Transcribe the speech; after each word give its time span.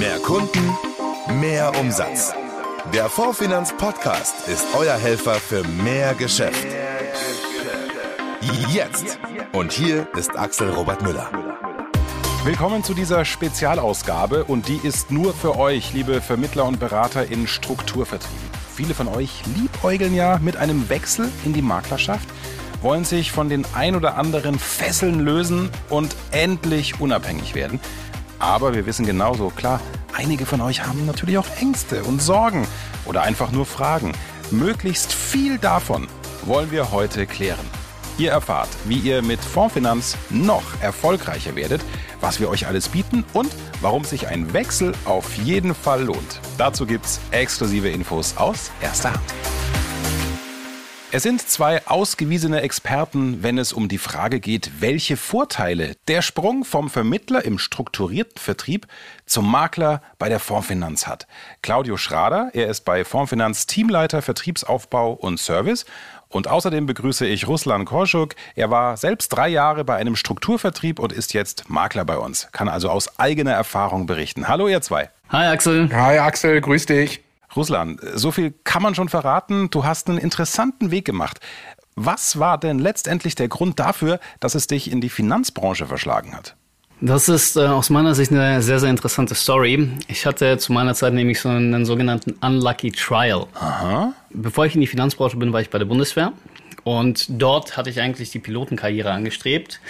Mehr 0.00 0.18
Kunden, 0.20 0.78
mehr 1.38 1.78
Umsatz. 1.78 2.32
Der 2.94 3.10
Fondsfinanz 3.10 3.76
Podcast 3.76 4.48
ist 4.48 4.64
euer 4.74 4.96
Helfer 4.96 5.34
für 5.34 5.62
mehr 5.62 6.14
Geschäft. 6.14 6.66
Jetzt. 8.70 9.18
Und 9.52 9.72
hier 9.72 10.08
ist 10.16 10.38
Axel 10.38 10.70
Robert 10.70 11.02
Müller. 11.02 11.30
Willkommen 12.44 12.82
zu 12.82 12.94
dieser 12.94 13.26
Spezialausgabe 13.26 14.44
und 14.44 14.68
die 14.68 14.80
ist 14.82 15.10
nur 15.10 15.34
für 15.34 15.58
euch, 15.58 15.92
liebe 15.92 16.22
Vermittler 16.22 16.64
und 16.64 16.80
Berater 16.80 17.26
in 17.26 17.46
Strukturvertrieben. 17.46 18.48
Viele 18.74 18.94
von 18.94 19.06
euch 19.06 19.42
liebäugeln 19.54 20.14
ja 20.14 20.38
mit 20.38 20.56
einem 20.56 20.88
Wechsel 20.88 21.28
in 21.44 21.52
die 21.52 21.60
Maklerschaft, 21.60 22.26
wollen 22.80 23.04
sich 23.04 23.32
von 23.32 23.50
den 23.50 23.66
ein 23.74 23.94
oder 23.94 24.16
anderen 24.16 24.58
Fesseln 24.58 25.20
lösen 25.20 25.68
und 25.90 26.16
endlich 26.30 27.00
unabhängig 27.00 27.54
werden. 27.54 27.80
Aber 28.40 28.74
wir 28.74 28.86
wissen 28.86 29.06
genauso, 29.06 29.50
klar, 29.50 29.80
einige 30.16 30.46
von 30.46 30.60
euch 30.60 30.84
haben 30.84 31.06
natürlich 31.06 31.38
auch 31.38 31.46
Ängste 31.60 32.02
und 32.02 32.20
Sorgen 32.20 32.66
oder 33.04 33.22
einfach 33.22 33.52
nur 33.52 33.66
Fragen. 33.66 34.12
Möglichst 34.50 35.12
viel 35.12 35.58
davon 35.58 36.08
wollen 36.44 36.72
wir 36.72 36.90
heute 36.90 37.26
klären. 37.26 37.64
Ihr 38.18 38.32
erfahrt, 38.32 38.68
wie 38.84 38.98
ihr 38.98 39.22
mit 39.22 39.40
Fondsfinanz 39.40 40.16
noch 40.30 40.62
erfolgreicher 40.82 41.54
werdet, 41.54 41.82
was 42.20 42.40
wir 42.40 42.50
euch 42.50 42.66
alles 42.66 42.88
bieten 42.88 43.24
und 43.32 43.50
warum 43.80 44.04
sich 44.04 44.28
ein 44.28 44.52
Wechsel 44.52 44.92
auf 45.04 45.36
jeden 45.36 45.74
Fall 45.74 46.04
lohnt. 46.04 46.40
Dazu 46.58 46.84
gibt's 46.84 47.20
exklusive 47.30 47.88
Infos 47.88 48.36
aus 48.36 48.70
erster 48.82 49.12
Hand. 49.14 49.69
Es 51.12 51.24
sind 51.24 51.42
zwei 51.48 51.84
ausgewiesene 51.88 52.60
Experten, 52.60 53.42
wenn 53.42 53.58
es 53.58 53.72
um 53.72 53.88
die 53.88 53.98
Frage 53.98 54.38
geht, 54.38 54.70
welche 54.78 55.16
Vorteile 55.16 55.96
der 56.06 56.22
Sprung 56.22 56.64
vom 56.64 56.88
Vermittler 56.88 57.44
im 57.44 57.58
strukturierten 57.58 58.38
Vertrieb 58.38 58.86
zum 59.26 59.50
Makler 59.50 60.02
bei 60.20 60.28
der 60.28 60.38
Fondsfinanz 60.38 61.08
hat. 61.08 61.26
Claudio 61.62 61.96
Schrader, 61.96 62.50
er 62.52 62.68
ist 62.68 62.84
bei 62.84 63.04
Fondsfinanz 63.04 63.66
Teamleiter 63.66 64.22
Vertriebsaufbau 64.22 65.10
und 65.14 65.40
Service 65.40 65.84
und 66.28 66.46
außerdem 66.46 66.86
begrüße 66.86 67.26
ich 67.26 67.48
Ruslan 67.48 67.86
Korschuk. 67.86 68.36
Er 68.54 68.70
war 68.70 68.96
selbst 68.96 69.30
drei 69.30 69.48
Jahre 69.48 69.82
bei 69.82 69.96
einem 69.96 70.14
Strukturvertrieb 70.14 71.00
und 71.00 71.12
ist 71.12 71.32
jetzt 71.32 71.68
Makler 71.68 72.04
bei 72.04 72.18
uns. 72.18 72.46
Kann 72.52 72.68
also 72.68 72.88
aus 72.88 73.18
eigener 73.18 73.52
Erfahrung 73.52 74.06
berichten. 74.06 74.46
Hallo 74.46 74.68
ihr 74.68 74.80
zwei. 74.80 75.10
Hi 75.30 75.48
Axel. 75.48 75.90
Hi 75.92 76.18
Axel, 76.18 76.60
grüß 76.60 76.86
dich. 76.86 77.20
Ruslan, 77.56 77.98
so 78.14 78.30
viel 78.30 78.54
kann 78.64 78.82
man 78.82 78.94
schon 78.94 79.08
verraten. 79.08 79.70
Du 79.70 79.84
hast 79.84 80.08
einen 80.08 80.18
interessanten 80.18 80.90
Weg 80.90 81.04
gemacht. 81.04 81.40
Was 81.96 82.38
war 82.38 82.58
denn 82.58 82.78
letztendlich 82.78 83.34
der 83.34 83.48
Grund 83.48 83.78
dafür, 83.78 84.20
dass 84.38 84.54
es 84.54 84.66
dich 84.66 84.90
in 84.90 85.00
die 85.00 85.08
Finanzbranche 85.08 85.86
verschlagen 85.86 86.34
hat? 86.34 86.56
Das 87.02 87.30
ist 87.30 87.56
äh, 87.56 87.60
aus 87.60 87.88
meiner 87.88 88.14
Sicht 88.14 88.30
eine 88.30 88.60
sehr, 88.60 88.78
sehr 88.78 88.90
interessante 88.90 89.34
Story. 89.34 89.90
Ich 90.06 90.26
hatte 90.26 90.58
zu 90.58 90.72
meiner 90.72 90.94
Zeit 90.94 91.14
nämlich 91.14 91.40
so 91.40 91.48
einen 91.48 91.86
sogenannten 91.86 92.32
Unlucky 92.42 92.90
Trial. 92.90 93.46
Aha. 93.54 94.12
Bevor 94.30 94.66
ich 94.66 94.74
in 94.74 94.82
die 94.82 94.86
Finanzbranche 94.86 95.38
bin, 95.38 95.52
war 95.52 95.62
ich 95.62 95.70
bei 95.70 95.78
der 95.78 95.86
Bundeswehr. 95.86 96.32
Und 96.84 97.26
dort 97.30 97.76
hatte 97.76 97.88
ich 97.90 98.00
eigentlich 98.00 98.30
die 98.30 98.38
Pilotenkarriere 98.38 99.10
angestrebt. 99.10 99.80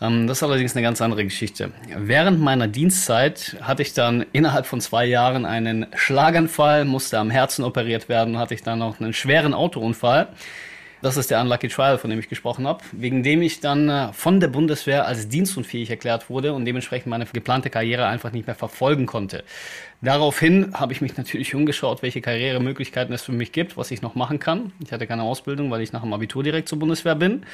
Ähm, 0.00 0.26
das 0.26 0.38
ist 0.38 0.42
allerdings 0.42 0.74
eine 0.74 0.82
ganz 0.82 1.00
andere 1.00 1.24
Geschichte. 1.24 1.70
Während 1.96 2.40
meiner 2.40 2.68
Dienstzeit 2.68 3.56
hatte 3.60 3.82
ich 3.82 3.94
dann 3.94 4.26
innerhalb 4.32 4.66
von 4.66 4.80
zwei 4.80 5.04
Jahren 5.04 5.46
einen 5.46 5.86
Schlaganfall, 5.94 6.84
musste 6.84 7.18
am 7.18 7.30
Herzen 7.30 7.64
operiert 7.64 8.08
werden, 8.08 8.38
hatte 8.38 8.54
ich 8.54 8.62
dann 8.62 8.80
noch 8.80 9.00
einen 9.00 9.12
schweren 9.12 9.54
Autounfall. 9.54 10.28
Das 11.04 11.18
ist 11.18 11.30
der 11.30 11.38
Unlucky 11.42 11.68
Trial, 11.68 11.98
von 11.98 12.08
dem 12.08 12.18
ich 12.18 12.30
gesprochen 12.30 12.66
habe, 12.66 12.82
wegen 12.92 13.22
dem 13.22 13.42
ich 13.42 13.60
dann 13.60 13.90
äh, 13.90 14.12
von 14.14 14.40
der 14.40 14.48
Bundeswehr 14.48 15.06
als 15.06 15.28
dienstunfähig 15.28 15.90
erklärt 15.90 16.30
wurde 16.30 16.54
und 16.54 16.64
dementsprechend 16.64 17.08
meine 17.08 17.26
geplante 17.26 17.68
Karriere 17.68 18.06
einfach 18.06 18.32
nicht 18.32 18.46
mehr 18.46 18.56
verfolgen 18.56 19.04
konnte. 19.04 19.44
Daraufhin 20.02 20.74
habe 20.74 20.92
ich 20.92 21.00
mich 21.00 21.16
natürlich 21.16 21.54
umgeschaut, 21.54 22.02
welche 22.02 22.20
Karrieremöglichkeiten 22.20 23.14
es 23.14 23.22
für 23.22 23.32
mich 23.32 23.52
gibt, 23.52 23.76
was 23.76 23.90
ich 23.90 24.02
noch 24.02 24.14
machen 24.14 24.38
kann. 24.38 24.72
Ich 24.84 24.92
hatte 24.92 25.06
keine 25.06 25.22
Ausbildung, 25.22 25.70
weil 25.70 25.80
ich 25.80 25.92
nach 25.92 26.02
dem 26.02 26.12
Abitur 26.12 26.42
direkt 26.42 26.68
zur 26.68 26.78
Bundeswehr 26.78 27.14
bin. 27.14 27.44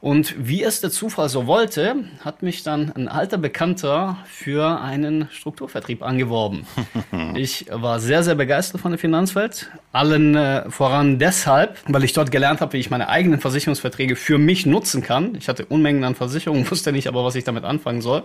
Und 0.00 0.34
wie 0.38 0.62
es 0.62 0.80
der 0.80 0.90
Zufall 0.90 1.28
so 1.28 1.46
wollte, 1.46 1.96
hat 2.20 2.42
mich 2.42 2.62
dann 2.62 2.92
ein 2.92 3.08
alter 3.08 3.38
Bekannter 3.38 4.18
für 4.26 4.80
einen 4.80 5.28
Strukturvertrieb 5.30 6.02
angeworben. 6.02 6.66
ich 7.34 7.66
war 7.70 7.98
sehr, 7.98 8.22
sehr 8.22 8.34
begeistert 8.34 8.82
von 8.82 8.92
der 8.92 8.98
Finanzwelt. 8.98 9.70
Allen 9.92 10.36
äh, 10.36 10.70
voran 10.70 11.18
deshalb, 11.18 11.78
weil 11.88 12.04
ich 12.04 12.12
dort 12.12 12.30
gelernt 12.30 12.60
habe, 12.60 12.74
wie 12.74 12.78
ich 12.78 12.90
meine 12.90 13.08
eigenen 13.08 13.40
Versicherungsverträge 13.40 14.16
für 14.16 14.36
mich 14.36 14.66
nutzen 14.66 15.02
kann. 15.02 15.34
Ich 15.36 15.48
hatte 15.48 15.64
Unmengen 15.64 16.04
an 16.04 16.14
Versicherungen, 16.14 16.70
wusste 16.70 16.92
nicht 16.92 17.08
aber, 17.08 17.24
was 17.24 17.34
ich 17.34 17.44
damit 17.44 17.64
anfangen 17.64 18.02
soll, 18.02 18.22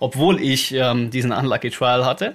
obwohl 0.00 0.40
ich 0.40 0.74
ähm, 0.74 1.10
diesen 1.10 1.30
Unlucky 1.30 1.70
Trial 1.70 2.04
hatte. 2.04 2.34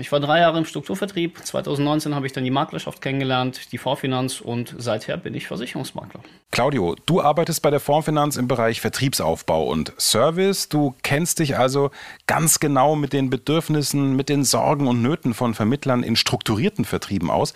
Ich 0.00 0.12
war 0.12 0.20
drei 0.20 0.40
Jahre 0.40 0.58
im 0.58 0.64
Strukturvertrieb. 0.64 1.38
2019 1.44 2.14
habe 2.14 2.26
ich 2.26 2.32
dann 2.32 2.44
die 2.44 2.50
Maklerschaft 2.50 3.00
kennengelernt, 3.00 3.72
die 3.72 3.78
Fondsfinanz 3.78 4.40
und 4.40 4.74
seither 4.78 5.16
bin 5.16 5.34
ich 5.34 5.46
Versicherungsmakler. 5.46 6.20
Claudio, 6.50 6.96
du 7.06 7.20
arbeitest 7.20 7.62
bei 7.62 7.70
der 7.70 7.80
Fondsfinanz 7.80 8.36
im 8.36 8.48
Bereich 8.48 8.80
Vertriebsaufbau 8.80 9.66
und 9.66 9.92
Service. 9.98 10.68
Du 10.68 10.94
kennst 11.02 11.40
dich 11.40 11.58
also 11.58 11.90
ganz 12.26 12.60
genau 12.60 12.96
mit 12.96 13.12
den 13.12 13.30
Bedürfnissen, 13.30 14.14
mit 14.16 14.28
den 14.28 14.44
Sorgen 14.44 14.86
und 14.86 15.02
Nöten 15.02 15.34
von 15.34 15.54
Vermittlern 15.54 16.02
in 16.02 16.16
strukturierten 16.16 16.84
Vertrieben 16.84 17.30
aus. 17.30 17.54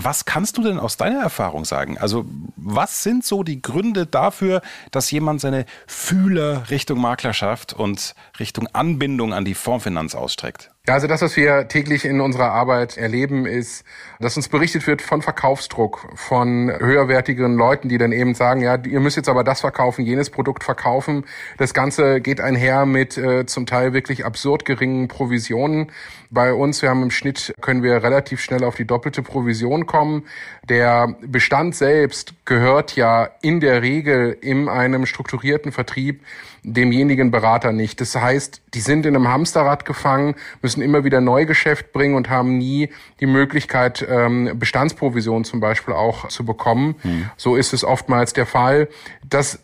Was 0.00 0.24
kannst 0.24 0.56
du 0.56 0.62
denn 0.62 0.78
aus 0.78 0.96
deiner 0.96 1.20
Erfahrung 1.20 1.64
sagen? 1.64 1.98
Also, 1.98 2.24
was 2.54 3.02
sind 3.02 3.24
so 3.24 3.42
die 3.42 3.60
Gründe 3.60 4.06
dafür, 4.06 4.62
dass 4.92 5.10
jemand 5.10 5.40
seine 5.40 5.66
Fühler 5.88 6.70
Richtung 6.70 7.00
Maklerschaft 7.00 7.72
und 7.72 8.14
Richtung 8.38 8.68
Anbindung 8.68 9.34
an 9.34 9.44
die 9.44 9.54
Fondsfinanz 9.54 10.14
ausstreckt? 10.14 10.70
Ja, 10.88 10.94
also 10.94 11.06
das, 11.06 11.20
was 11.20 11.36
wir 11.36 11.68
täglich 11.68 12.06
in 12.06 12.22
unserer 12.22 12.50
Arbeit 12.52 12.96
erleben, 12.96 13.44
ist, 13.44 13.84
dass 14.20 14.38
uns 14.38 14.48
berichtet 14.48 14.86
wird 14.86 15.02
von 15.02 15.20
Verkaufsdruck, 15.20 16.08
von 16.14 16.72
höherwertigeren 16.78 17.56
Leuten, 17.56 17.90
die 17.90 17.98
dann 17.98 18.10
eben 18.10 18.34
sagen, 18.34 18.62
ja, 18.62 18.78
ihr 18.82 19.00
müsst 19.00 19.18
jetzt 19.18 19.28
aber 19.28 19.44
das 19.44 19.60
verkaufen, 19.60 20.06
jenes 20.06 20.30
Produkt 20.30 20.64
verkaufen. 20.64 21.26
Das 21.58 21.74
Ganze 21.74 22.22
geht 22.22 22.40
einher 22.40 22.86
mit 22.86 23.18
äh, 23.18 23.44
zum 23.44 23.66
Teil 23.66 23.92
wirklich 23.92 24.24
absurd 24.24 24.64
geringen 24.64 25.08
Provisionen. 25.08 25.92
Bei 26.30 26.54
uns, 26.54 26.80
wir 26.80 26.88
haben 26.88 27.02
im 27.02 27.10
Schnitt, 27.10 27.52
können 27.60 27.82
wir 27.82 28.02
relativ 28.02 28.40
schnell 28.40 28.64
auf 28.64 28.76
die 28.76 28.86
doppelte 28.86 29.22
Provision 29.22 29.84
kommen. 29.88 30.22
Der 30.68 31.16
Bestand 31.26 31.74
selbst 31.74 32.34
gehört 32.44 32.94
ja 32.94 33.28
in 33.42 33.58
der 33.58 33.82
Regel 33.82 34.38
in 34.40 34.68
einem 34.68 35.04
strukturierten 35.06 35.72
Vertrieb 35.72 36.22
demjenigen 36.62 37.30
Berater 37.30 37.72
nicht. 37.72 38.00
Das 38.00 38.14
heißt, 38.14 38.62
die 38.74 38.80
sind 38.80 39.06
in 39.06 39.16
einem 39.16 39.28
Hamsterrad 39.28 39.84
gefangen, 39.84 40.36
müssen 40.62 40.82
immer 40.82 41.02
wieder 41.02 41.20
Neugeschäft 41.20 41.92
bringen 41.92 42.14
und 42.14 42.30
haben 42.30 42.58
nie 42.58 42.90
die 43.20 43.26
Möglichkeit, 43.26 44.06
ähm, 44.08 44.52
Bestandsprovision 44.58 45.44
zum 45.44 45.60
Beispiel 45.60 45.94
auch 45.94 46.28
zu 46.28 46.44
bekommen. 46.44 46.94
Hm. 47.02 47.30
So 47.36 47.56
ist 47.56 47.72
es 47.72 47.84
oftmals 47.84 48.32
der 48.32 48.46
Fall. 48.46 48.88
Das 49.28 49.60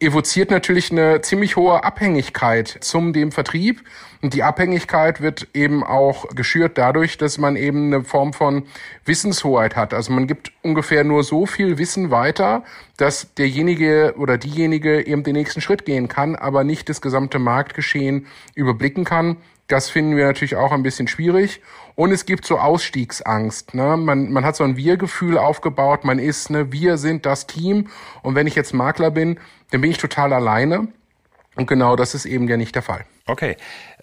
evoziert 0.00 0.50
natürlich 0.50 0.90
eine 0.90 1.20
ziemlich 1.22 1.56
hohe 1.56 1.84
Abhängigkeit 1.84 2.68
zum 2.80 3.12
dem 3.12 3.32
Vertrieb. 3.32 3.82
Und 4.20 4.34
die 4.34 4.42
Abhängigkeit 4.42 5.20
wird 5.20 5.48
eben 5.54 5.84
auch 5.84 6.28
geschürt 6.34 6.76
dadurch, 6.76 7.18
dass 7.18 7.38
man 7.38 7.56
eben 7.56 7.92
eine 7.92 8.04
Form 8.04 8.32
von 8.32 8.64
Wissenshoheit 9.04 9.76
hat. 9.76 9.94
Also 9.94 10.12
man 10.12 10.26
gibt 10.26 10.52
ungefähr 10.62 11.04
nur 11.04 11.22
so 11.22 11.46
viel 11.46 11.78
Wissen 11.78 12.10
weiter, 12.10 12.64
dass 12.96 13.34
derjenige 13.34 14.14
oder 14.18 14.38
diejenige 14.38 15.06
eben 15.06 15.22
den 15.22 15.34
nächsten 15.34 15.60
Schritt 15.60 15.84
gehen 15.84 16.08
kann, 16.08 16.34
aber 16.34 16.64
nicht 16.64 16.88
das 16.88 17.00
gesamte 17.00 17.38
Marktgeschehen 17.38 18.26
überblicken 18.54 19.04
kann. 19.04 19.36
Das 19.68 19.90
finden 19.90 20.16
wir 20.16 20.26
natürlich 20.26 20.56
auch 20.56 20.72
ein 20.72 20.82
bisschen 20.82 21.08
schwierig. 21.08 21.60
Und 21.94 22.10
es 22.10 22.26
gibt 22.26 22.46
so 22.46 22.58
Ausstiegsangst. 22.58 23.74
Ne? 23.74 23.96
Man, 23.96 24.32
man 24.32 24.44
hat 24.44 24.56
so 24.56 24.64
ein 24.64 24.76
Wir-Gefühl 24.76 25.36
aufgebaut. 25.36 26.04
Man 26.04 26.18
ist, 26.18 26.48
ne, 26.48 26.72
wir 26.72 26.96
sind 26.96 27.26
das 27.26 27.46
Team. 27.46 27.88
Und 28.22 28.34
wenn 28.34 28.46
ich 28.46 28.54
jetzt 28.54 28.72
Makler 28.72 29.10
bin, 29.10 29.38
dann 29.70 29.82
bin 29.82 29.90
ich 29.90 29.98
total 29.98 30.32
alleine. 30.32 30.88
Und 31.58 31.66
genau 31.66 31.96
das 31.96 32.14
ist 32.14 32.24
eben 32.24 32.48
ja 32.48 32.56
nicht 32.56 32.74
der 32.76 32.82
Fall. 32.82 33.04
Okay. 33.26 33.56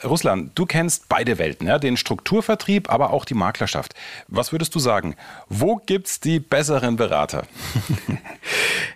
Russland, 0.03 0.51
du 0.55 0.65
kennst 0.65 1.07
beide 1.09 1.39
Welten, 1.39 1.67
ja? 1.67 1.79
den 1.79 1.95
Strukturvertrieb, 1.95 2.91
aber 2.91 3.11
auch 3.11 3.23
die 3.23 3.33
Maklerschaft. 3.33 3.95
Was 4.27 4.51
würdest 4.51 4.75
du 4.75 4.79
sagen? 4.79 5.15
Wo 5.47 5.77
gibt 5.77 6.07
es 6.07 6.19
die 6.19 6.39
besseren 6.39 6.97
Berater? 6.97 7.47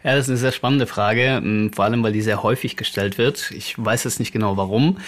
ja, 0.04 0.14
das 0.16 0.26
ist 0.26 0.30
eine 0.30 0.38
sehr 0.38 0.52
spannende 0.52 0.88
Frage, 0.88 1.24
ähm, 1.38 1.72
vor 1.74 1.86
allem 1.86 2.04
weil 2.04 2.12
die 2.12 2.22
sehr 2.22 2.44
häufig 2.44 2.76
gestellt 2.76 3.18
wird. 3.18 3.50
Ich 3.52 3.74
weiß 3.84 4.04
jetzt 4.04 4.20
nicht 4.20 4.34
genau 4.34 4.58
warum. 4.58 5.00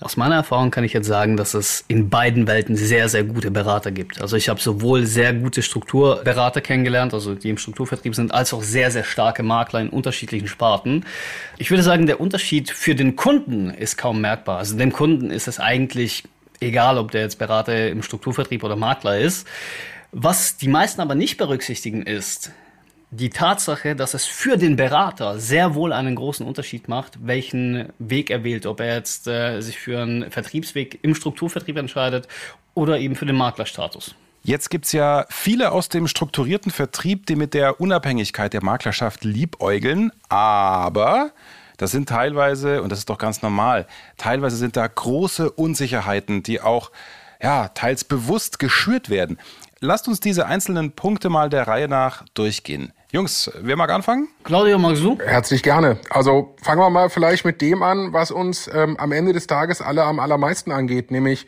Aus 0.00 0.16
meiner 0.16 0.36
Erfahrung 0.36 0.70
kann 0.70 0.84
ich 0.84 0.92
jetzt 0.92 1.08
sagen, 1.08 1.36
dass 1.36 1.54
es 1.54 1.84
in 1.88 2.08
beiden 2.08 2.46
Welten 2.46 2.76
sehr, 2.76 3.08
sehr 3.08 3.24
gute 3.24 3.50
Berater 3.50 3.90
gibt. 3.90 4.20
Also 4.20 4.36
ich 4.36 4.48
habe 4.48 4.60
sowohl 4.60 5.06
sehr 5.06 5.32
gute 5.32 5.60
Strukturberater 5.60 6.60
kennengelernt, 6.60 7.14
also 7.14 7.34
die 7.34 7.50
im 7.50 7.58
Strukturvertrieb 7.58 8.14
sind, 8.14 8.32
als 8.32 8.52
auch 8.52 8.62
sehr, 8.62 8.92
sehr 8.92 9.02
starke 9.02 9.42
Makler 9.42 9.80
in 9.80 9.88
unterschiedlichen 9.88 10.46
Sparten. 10.46 11.04
Ich 11.58 11.70
würde 11.70 11.82
sagen, 11.82 12.06
der 12.06 12.20
Unterschied 12.20 12.70
für 12.70 12.94
den 12.94 13.16
Kunden 13.16 13.70
ist 13.70 13.98
kaum 13.98 14.20
merkbar. 14.20 14.58
Also 14.58 14.76
dem 14.76 14.92
Kunden 14.92 15.32
ist 15.32 15.48
es 15.48 15.58
eigentlich 15.58 16.22
egal, 16.60 16.96
ob 16.96 17.10
der 17.10 17.22
jetzt 17.22 17.38
Berater 17.38 17.88
im 17.88 18.02
Strukturvertrieb 18.02 18.62
oder 18.62 18.76
Makler 18.76 19.18
ist. 19.18 19.48
Was 20.12 20.56
die 20.56 20.68
meisten 20.68 21.00
aber 21.00 21.16
nicht 21.16 21.38
berücksichtigen 21.38 22.02
ist, 22.02 22.52
die 23.10 23.30
Tatsache, 23.30 23.96
dass 23.96 24.14
es 24.14 24.26
für 24.26 24.56
den 24.56 24.76
Berater 24.76 25.38
sehr 25.38 25.74
wohl 25.74 25.92
einen 25.92 26.14
großen 26.14 26.46
Unterschied 26.46 26.88
macht, 26.88 27.18
welchen 27.26 27.88
Weg 27.98 28.30
er 28.30 28.44
wählt, 28.44 28.66
ob 28.66 28.80
er 28.80 28.94
jetzt 28.94 29.26
äh, 29.26 29.60
sich 29.60 29.78
für 29.78 30.00
einen 30.00 30.30
Vertriebsweg 30.30 30.98
im 31.02 31.14
Strukturvertrieb 31.14 31.76
entscheidet 31.78 32.28
oder 32.74 32.98
eben 32.98 33.16
für 33.16 33.26
den 33.26 33.36
Maklerstatus. 33.36 34.14
Jetzt 34.42 34.70
gibt 34.70 34.86
es 34.86 34.92
ja 34.92 35.26
viele 35.30 35.72
aus 35.72 35.88
dem 35.88 36.06
strukturierten 36.06 36.70
Vertrieb, 36.70 37.26
die 37.26 37.36
mit 37.36 37.54
der 37.54 37.80
Unabhängigkeit 37.80 38.52
der 38.52 38.62
Maklerschaft 38.62 39.24
liebäugeln, 39.24 40.12
aber 40.28 41.32
das 41.76 41.90
sind 41.90 42.08
teilweise, 42.08 42.82
und 42.82 42.90
das 42.90 43.00
ist 43.00 43.10
doch 43.10 43.18
ganz 43.18 43.42
normal, 43.42 43.86
teilweise 44.16 44.56
sind 44.56 44.76
da 44.76 44.86
große 44.86 45.50
Unsicherheiten, 45.50 46.42
die 46.42 46.60
auch 46.60 46.90
ja, 47.42 47.68
teils 47.68 48.04
bewusst 48.04 48.58
geschürt 48.58 49.10
werden. 49.10 49.38
Lasst 49.80 50.08
uns 50.08 50.20
diese 50.20 50.46
einzelnen 50.46 50.92
Punkte 50.92 51.28
mal 51.30 51.48
der 51.50 51.68
Reihe 51.68 51.88
nach 51.88 52.24
durchgehen. 52.34 52.92
Jungs, 53.10 53.50
wer 53.62 53.74
mag 53.74 53.90
anfangen? 53.90 54.28
Claudio, 54.44 54.78
magst 54.78 55.02
du? 55.02 55.16
Herzlich 55.24 55.62
gerne. 55.62 55.96
Also 56.10 56.54
fangen 56.60 56.82
wir 56.82 56.90
mal 56.90 57.08
vielleicht 57.08 57.46
mit 57.46 57.62
dem 57.62 57.82
an, 57.82 58.12
was 58.12 58.30
uns 58.30 58.68
ähm, 58.74 58.98
am 58.98 59.12
Ende 59.12 59.32
des 59.32 59.46
Tages 59.46 59.80
alle 59.80 60.02
am 60.02 60.20
allermeisten 60.20 60.72
angeht, 60.72 61.10
nämlich 61.10 61.46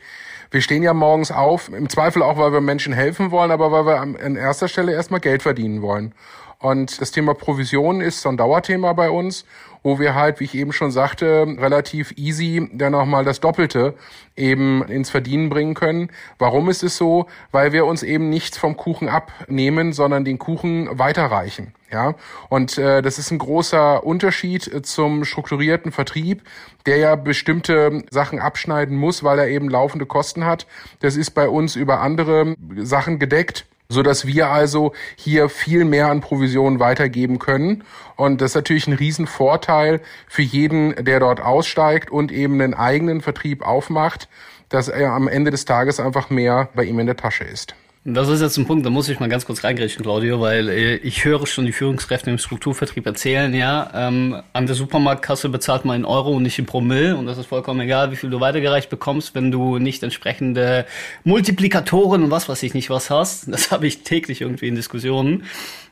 wir 0.49 0.61
stehen 0.61 0.81
ja 0.81 0.95
morgens 0.95 1.31
auf, 1.31 1.69
im 1.69 1.87
Zweifel 1.87 2.23
auch, 2.23 2.39
weil 2.39 2.51
wir 2.51 2.61
Menschen 2.61 2.93
helfen 2.93 3.29
wollen, 3.29 3.51
aber 3.51 3.71
weil 3.71 3.85
wir 3.85 4.01
an 4.01 4.35
erster 4.35 4.67
Stelle 4.67 4.91
erstmal 4.93 5.19
Geld 5.19 5.43
verdienen 5.43 5.83
wollen. 5.83 6.15
Und 6.57 6.99
das 6.99 7.11
Thema 7.11 7.35
Provision 7.35 8.01
ist 8.01 8.21
so 8.21 8.29
ein 8.29 8.37
Dauerthema 8.37 8.93
bei 8.93 9.11
uns, 9.11 9.45
wo 9.83 9.99
wir 9.99 10.15
halt, 10.15 10.39
wie 10.39 10.45
ich 10.45 10.55
eben 10.55 10.73
schon 10.73 10.91
sagte, 10.91 11.45
relativ 11.57 12.13
easy 12.17 12.69
dann 12.73 12.91
nochmal 12.91 13.25
das 13.25 13.39
Doppelte 13.39 13.95
eben 14.35 14.83
ins 14.83 15.09
Verdienen 15.09 15.49
bringen 15.49 15.73
können. 15.73 16.11
Warum 16.37 16.69
ist 16.69 16.83
es 16.83 16.97
so? 16.97 17.27
Weil 17.51 17.73
wir 17.73 17.85
uns 17.85 18.03
eben 18.03 18.29
nichts 18.29 18.57
vom 18.57 18.77
Kuchen 18.77 19.09
abnehmen, 19.09 19.93
sondern 19.93 20.25
den 20.25 20.37
Kuchen 20.37 20.87
weiterreichen. 20.97 21.73
Ja, 21.91 22.15
und 22.47 22.77
äh, 22.77 23.01
das 23.01 23.19
ist 23.19 23.31
ein 23.31 23.37
großer 23.37 24.05
Unterschied 24.05 24.65
äh, 24.65 24.81
zum 24.81 25.25
strukturierten 25.25 25.91
Vertrieb, 25.91 26.41
der 26.85 26.97
ja 26.97 27.15
bestimmte 27.17 28.03
Sachen 28.09 28.39
abschneiden 28.39 28.95
muss, 28.95 29.25
weil 29.25 29.39
er 29.39 29.49
eben 29.49 29.67
laufende 29.69 30.05
Kosten 30.05 30.45
hat. 30.45 30.67
Das 31.01 31.17
ist 31.17 31.31
bei 31.31 31.49
uns 31.49 31.75
über 31.75 31.99
andere 31.99 32.55
Sachen 32.77 33.19
gedeckt 33.19 33.65
so 33.91 34.01
dass 34.01 34.25
wir 34.25 34.49
also 34.49 34.93
hier 35.15 35.49
viel 35.49 35.85
mehr 35.85 36.07
an 36.07 36.21
Provisionen 36.21 36.79
weitergeben 36.79 37.39
können. 37.39 37.83
Und 38.15 38.41
das 38.41 38.51
ist 38.51 38.55
natürlich 38.55 38.87
ein 38.87 38.93
Riesenvorteil 38.93 40.01
für 40.27 40.41
jeden, 40.41 40.95
der 41.03 41.19
dort 41.19 41.41
aussteigt 41.41 42.09
und 42.09 42.31
eben 42.31 42.61
einen 42.61 42.73
eigenen 42.73 43.21
Vertrieb 43.21 43.61
aufmacht, 43.65 44.29
dass 44.69 44.87
er 44.87 45.11
am 45.11 45.27
Ende 45.27 45.51
des 45.51 45.65
Tages 45.65 45.99
einfach 45.99 46.29
mehr 46.29 46.69
bei 46.73 46.85
ihm 46.85 46.99
in 46.99 47.05
der 47.05 47.17
Tasche 47.17 47.43
ist. 47.43 47.75
Das 48.03 48.29
ist 48.29 48.41
jetzt 48.41 48.57
ein 48.57 48.65
Punkt, 48.65 48.83
da 48.83 48.89
muss 48.89 49.09
ich 49.09 49.19
mal 49.19 49.29
ganz 49.29 49.45
kurz 49.45 49.63
reingrätschen, 49.63 50.01
Claudio, 50.01 50.41
weil 50.41 50.69
äh, 50.69 50.95
ich 50.95 51.23
höre 51.23 51.45
schon 51.45 51.67
die 51.67 51.71
Führungskräfte 51.71 52.31
im 52.31 52.39
Strukturvertrieb 52.39 53.05
erzählen, 53.05 53.53
ja, 53.53 53.91
ähm, 53.93 54.41
an 54.53 54.65
der 54.65 54.73
Supermarktkasse 54.73 55.49
bezahlt 55.49 55.85
man 55.85 55.97
in 55.97 56.05
Euro 56.05 56.31
und 56.31 56.41
nicht 56.41 56.57
in 56.57 56.65
Promille 56.65 57.15
und 57.15 57.27
das 57.27 57.37
ist 57.37 57.45
vollkommen 57.45 57.79
egal, 57.81 58.11
wie 58.11 58.15
viel 58.15 58.31
du 58.31 58.39
weitergereicht 58.39 58.89
bekommst, 58.89 59.35
wenn 59.35 59.51
du 59.51 59.77
nicht 59.77 60.01
entsprechende 60.01 60.87
Multiplikatoren 61.25 62.23
und 62.23 62.31
was 62.31 62.49
weiß 62.49 62.63
ich 62.63 62.73
nicht 62.73 62.89
was 62.89 63.11
hast. 63.11 63.47
Das 63.51 63.69
habe 63.69 63.85
ich 63.85 64.01
täglich 64.01 64.41
irgendwie 64.41 64.69
in 64.69 64.75
Diskussionen. 64.75 65.43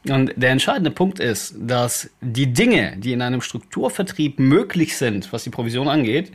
Und 0.07 0.33
der 0.35 0.49
entscheidende 0.49 0.89
Punkt 0.89 1.19
ist, 1.19 1.53
dass 1.59 2.09
die 2.21 2.51
Dinge, 2.51 2.95
die 2.97 3.11
in 3.11 3.21
einem 3.21 3.41
Strukturvertrieb 3.41 4.39
möglich 4.39 4.97
sind, 4.97 5.31
was 5.31 5.43
die 5.43 5.51
Provision 5.51 5.87
angeht, 5.87 6.31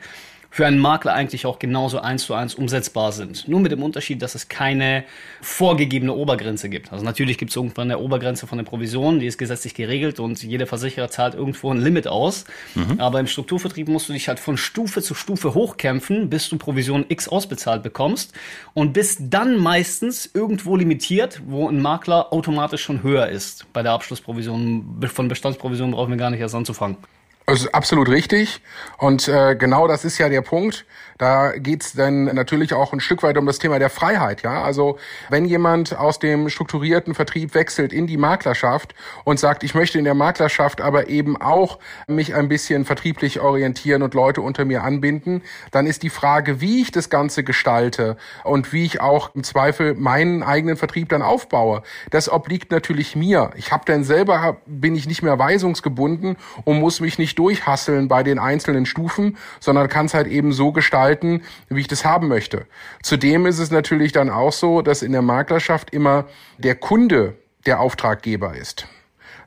für 0.55 0.67
einen 0.67 0.79
Makler 0.79 1.15
eigentlich 1.15 1.47
auch 1.47 1.59
genauso 1.59 1.99
eins 1.99 2.27
zu 2.27 2.35
eins 2.35 2.55
umsetzbar 2.55 3.11
sind. 3.11 3.49
Nur 3.49 3.59
mit 3.59 3.73
dem 3.73 3.83
Unterschied, 3.83 4.23
dass 4.23 4.37
es 4.37 4.47
keine 4.47 5.03
vorgegebene 5.41 6.15
Obergrenze 6.15 6.69
gibt. 6.69 6.93
Also 6.93 7.05
natürlich 7.05 7.39
gibt 7.39 7.51
es 7.51 7.57
irgendwann 7.57 7.91
eine 7.91 7.99
Obergrenze 7.99 8.47
von 8.47 8.59
der 8.59 8.65
Provision, 8.65 9.19
die 9.19 9.27
ist 9.27 9.37
gesetzlich 9.37 9.75
geregelt 9.75 10.21
und 10.21 10.41
jeder 10.45 10.69
Versicherer 10.69 11.11
zahlt 11.11 11.35
irgendwo 11.35 11.73
ein 11.73 11.81
Limit 11.81 12.07
aus. 12.07 12.45
Mhm. 12.77 13.01
Aber 13.01 13.19
im 13.19 13.27
Strukturvertrieb 13.27 13.89
musst 13.89 14.09
du 14.09 14.13
dich 14.13 14.29
halt 14.29 14.39
von 14.39 14.57
Stufe 14.57 15.03
zu 15.03 15.17
Stufe 15.17 15.55
hochkämpfen, 15.55 16.31
bis 16.31 16.49
du 16.49 16.57
Provision 16.57 17.05
X 17.09 17.27
ausbezahlt 17.27 17.83
bekommst 17.83 18.33
und 18.75 18.93
bist 18.93 19.23
dann 19.31 19.59
meistens 19.59 20.31
irgendwo 20.35 20.77
limitiert, 20.77 21.43
wo 21.47 21.69
ein 21.69 21.83
Makler 21.83 22.33
automatisch 22.33 22.85
schon 22.85 23.03
höher 23.03 23.27
ist. 23.27 23.67
Bei 23.73 23.83
der 23.83 23.91
Abschlussprovision 23.91 25.01
von 25.13 25.27
Bestandsprovision 25.27 25.91
brauchen 25.91 26.11
wir 26.11 26.17
gar 26.17 26.31
nicht 26.31 26.39
erst 26.39 26.55
anzufangen. 26.55 26.99
Das 27.47 27.61
ist 27.61 27.75
absolut 27.75 28.09
richtig. 28.09 28.63
Und 28.99 29.29
äh, 29.29 29.55
genau 29.57 29.87
das 29.87 30.05
ist 30.05 30.19
ja 30.19 30.29
der 30.29 30.41
Punkt. 30.41 30.87
Da 31.19 31.53
geht's 31.57 31.93
dann 31.93 32.25
natürlich 32.25 32.75
auch 32.75 32.93
ein 32.93 33.01
Stück 33.01 33.23
weit 33.23 33.39
um 33.39 33.47
das 33.47 33.59
Thema 33.59 33.79
der 33.79 33.91
Freiheit. 33.91 34.43
Ja, 34.43 34.63
also 34.63 34.99
wenn 35.31 35.45
jemand 35.45 35.97
aus 35.97 36.19
dem 36.19 36.49
strukturierten 36.49 37.15
Vertrieb 37.15 37.55
wechselt 37.55 37.93
in 37.93 38.07
die 38.07 38.17
Maklerschaft 38.17 38.95
und 39.25 39.39
sagt, 39.39 39.63
ich 39.63 39.75
möchte 39.75 39.99
in 39.99 40.05
der 40.05 40.15
Maklerschaft 40.15 40.81
aber 40.81 41.09
eben 41.09 41.41
auch 41.41 41.79
mich 42.07 42.35
ein 42.35 42.49
bisschen 42.49 42.85
vertrieblich 42.85 43.41
orientieren 43.41 44.03
und 44.03 44.15
Leute 44.15 44.41
unter 44.41 44.65
mir 44.65 44.83
anbinden, 44.83 45.43
dann 45.71 45.87
ist 45.87 46.03
die 46.03 46.11
Frage, 46.11 46.61
wie 46.61 46.83
ich 46.83 46.91
das 46.91 47.11
Ganze 47.11 47.45
gestalte 47.45 48.17
und 48.43 48.73
wie 48.73 48.85
ich 48.85 49.01
auch 49.01 49.35
im 49.35 49.45
Zweifel 49.45 49.95
meinen 49.95 50.43
eigenen 50.43 50.77
Vertrieb 50.77 51.09
dann 51.11 51.23
aufbaue. 51.23 51.83
Das 52.11 52.31
obliegt 52.31 52.73
natürlich 52.73 53.15
mir. 53.15 53.51
Ich 53.57 53.73
habe 53.73 53.85
dann 53.87 54.05
selber 54.05 54.57
bin 54.67 54.97
ich 54.97 55.07
nicht 55.07 55.23
mehr 55.23 55.39
weisungsgebunden 55.39 56.37
und 56.65 56.81
muss 56.81 57.01
mich 57.01 57.19
nicht 57.19 57.39
durchhasseln 57.39 58.09
bei 58.09 58.23
den 58.23 58.39
einzelnen 58.39 58.87
Stufen, 58.87 59.37
sondern 59.61 59.89
kann 59.89 60.07
es 60.07 60.15
halt 60.15 60.27
eben 60.27 60.53
so 60.53 60.73
gestalten 60.73 61.04
gestalten, 61.05 61.43
wie 61.69 61.81
ich 61.81 61.89
das 61.89 62.05
haben 62.05 62.29
möchte. 62.29 62.67
Zudem 63.03 63.47
ist 63.47 63.59
es 63.59 63.71
natürlich 63.71 64.13
dann 64.13 64.31
auch 64.31 64.53
so, 64.53 64.83
dass 64.83 65.03
in 65.03 65.13
der 65.13 65.23
Maklerschaft 65.23 65.91
immer 65.91 66.27
der 66.59 66.75
Kunde 66.75 67.37
der 67.67 67.81
Auftraggeber 67.81 68.55
ist. 68.55 68.87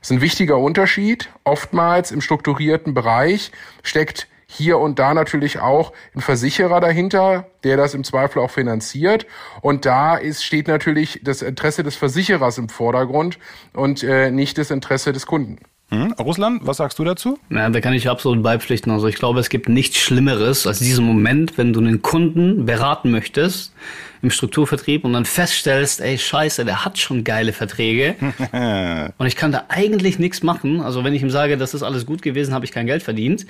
Das 0.00 0.10
ist 0.10 0.16
ein 0.16 0.20
wichtiger 0.20 0.58
Unterschied. 0.58 1.28
Oftmals 1.44 2.12
im 2.12 2.20
strukturierten 2.20 2.94
Bereich 2.94 3.50
steckt 3.82 4.28
hier 4.46 4.78
und 4.78 4.98
da 4.98 5.12
natürlich 5.12 5.58
auch 5.58 5.92
ein 6.14 6.20
Versicherer 6.20 6.80
dahinter, 6.80 7.46
der 7.64 7.76
das 7.76 7.94
im 7.94 8.04
Zweifel 8.04 8.40
auch 8.40 8.50
finanziert. 8.50 9.26
Und 9.60 9.84
da 9.84 10.16
ist, 10.16 10.42
steht 10.42 10.68
natürlich 10.68 11.20
das 11.22 11.42
Interesse 11.42 11.82
des 11.82 11.96
Versicherers 11.96 12.56
im 12.58 12.68
Vordergrund 12.68 13.38
und 13.74 14.02
äh, 14.02 14.30
nicht 14.30 14.56
das 14.56 14.70
Interesse 14.70 15.12
des 15.12 15.26
Kunden. 15.26 15.58
Hm? 15.90 16.12
Russland, 16.18 16.66
was 16.66 16.76
sagst 16.76 16.98
du 16.98 17.04
dazu? 17.04 17.38
Ja, 17.48 17.70
da 17.70 17.80
kann 17.80 17.94
ich 17.94 18.10
absolut 18.10 18.42
beipflichten. 18.42 18.92
Also 18.92 19.06
ich 19.06 19.16
glaube, 19.16 19.40
es 19.40 19.48
gibt 19.48 19.70
nichts 19.70 19.96
Schlimmeres 19.96 20.66
als 20.66 20.80
diesen 20.80 21.06
Moment, 21.06 21.56
wenn 21.56 21.72
du 21.72 21.80
einen 21.80 22.02
Kunden 22.02 22.66
beraten 22.66 23.10
möchtest 23.10 23.72
im 24.20 24.30
Strukturvertrieb 24.30 25.04
und 25.04 25.14
dann 25.14 25.24
feststellst, 25.24 26.00
ey, 26.00 26.18
scheiße, 26.18 26.66
der 26.66 26.84
hat 26.84 26.98
schon 26.98 27.24
geile 27.24 27.54
Verträge 27.54 28.16
und 29.18 29.26
ich 29.26 29.36
kann 29.36 29.50
da 29.50 29.64
eigentlich 29.68 30.18
nichts 30.18 30.42
machen. 30.42 30.82
Also 30.82 31.04
wenn 31.04 31.14
ich 31.14 31.22
ihm 31.22 31.30
sage, 31.30 31.56
das 31.56 31.72
ist 31.72 31.82
alles 31.82 32.04
gut 32.04 32.20
gewesen, 32.20 32.52
habe 32.52 32.66
ich 32.66 32.72
kein 32.72 32.86
Geld 32.86 33.02
verdient. 33.02 33.46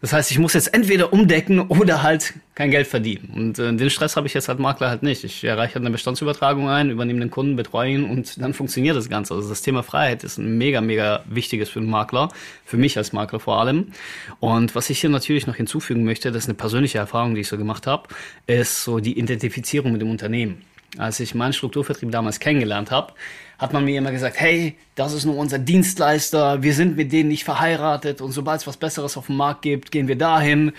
Das 0.00 0.12
heißt, 0.12 0.30
ich 0.30 0.38
muss 0.38 0.52
jetzt 0.52 0.74
entweder 0.74 1.14
umdecken 1.14 1.60
oder 1.60 2.02
halt 2.02 2.34
kein 2.54 2.70
Geld 2.70 2.86
verdienen. 2.86 3.30
Und 3.34 3.58
äh, 3.58 3.74
den 3.74 3.88
Stress 3.88 4.16
habe 4.16 4.26
ich 4.26 4.34
jetzt 4.34 4.50
als 4.50 4.58
Makler 4.58 4.90
halt 4.90 5.02
nicht. 5.02 5.24
Ich 5.24 5.42
erreiche 5.42 5.76
halt 5.76 5.82
eine 5.82 5.90
Bestandsübertragung 5.90 6.68
ein, 6.68 6.90
übernehme 6.90 7.20
den 7.20 7.30
Kunden, 7.30 7.56
betreue 7.56 7.90
ihn 7.90 8.04
und 8.04 8.40
dann 8.40 8.52
funktioniert 8.52 8.96
das 8.96 9.08
Ganze. 9.08 9.34
Also 9.34 9.48
das 9.48 9.62
Thema 9.62 9.82
Freiheit 9.82 10.22
ist 10.22 10.36
ein 10.36 10.58
mega, 10.58 10.80
mega 10.82 11.24
wichtiges 11.26 11.70
für 11.70 11.80
einen 11.80 11.88
Makler, 11.88 12.28
für 12.66 12.76
mich 12.76 12.98
als 12.98 13.14
Makler 13.14 13.40
vor 13.40 13.58
allem. 13.60 13.92
Und 14.40 14.74
was 14.74 14.90
ich 14.90 15.00
hier 15.00 15.10
natürlich 15.10 15.46
noch 15.46 15.56
hinzufügen 15.56 16.04
möchte, 16.04 16.30
das 16.32 16.44
ist 16.44 16.48
eine 16.48 16.54
persönliche 16.56 16.98
Erfahrung, 16.98 17.34
die 17.34 17.40
ich 17.40 17.48
so 17.48 17.56
gemacht 17.56 17.86
habe, 17.86 18.08
ist 18.46 18.84
so 18.84 19.00
die 19.00 19.18
Identifizierung 19.18 19.92
mit 19.92 20.02
dem 20.02 20.10
Unternehmen. 20.10 20.62
Als 20.98 21.18
ich 21.18 21.34
meinen 21.34 21.52
Strukturvertrieb 21.52 22.12
damals 22.12 22.40
kennengelernt 22.40 22.90
habe, 22.90 23.14
hat 23.58 23.72
man 23.72 23.84
mir 23.84 23.98
immer 23.98 24.12
gesagt, 24.12 24.38
hey, 24.38 24.76
das 24.94 25.12
ist 25.12 25.24
nur 25.24 25.36
unser 25.36 25.58
Dienstleister, 25.58 26.62
wir 26.62 26.74
sind 26.74 26.96
mit 26.96 27.12
denen 27.12 27.28
nicht 27.28 27.44
verheiratet 27.44 28.20
und 28.20 28.32
sobald 28.32 28.60
es 28.60 28.66
was 28.66 28.76
Besseres 28.76 29.16
auf 29.16 29.26
dem 29.26 29.36
Markt 29.36 29.62
gibt, 29.62 29.90
gehen 29.90 30.08
wir 30.08 30.16
dahin. 30.16 30.72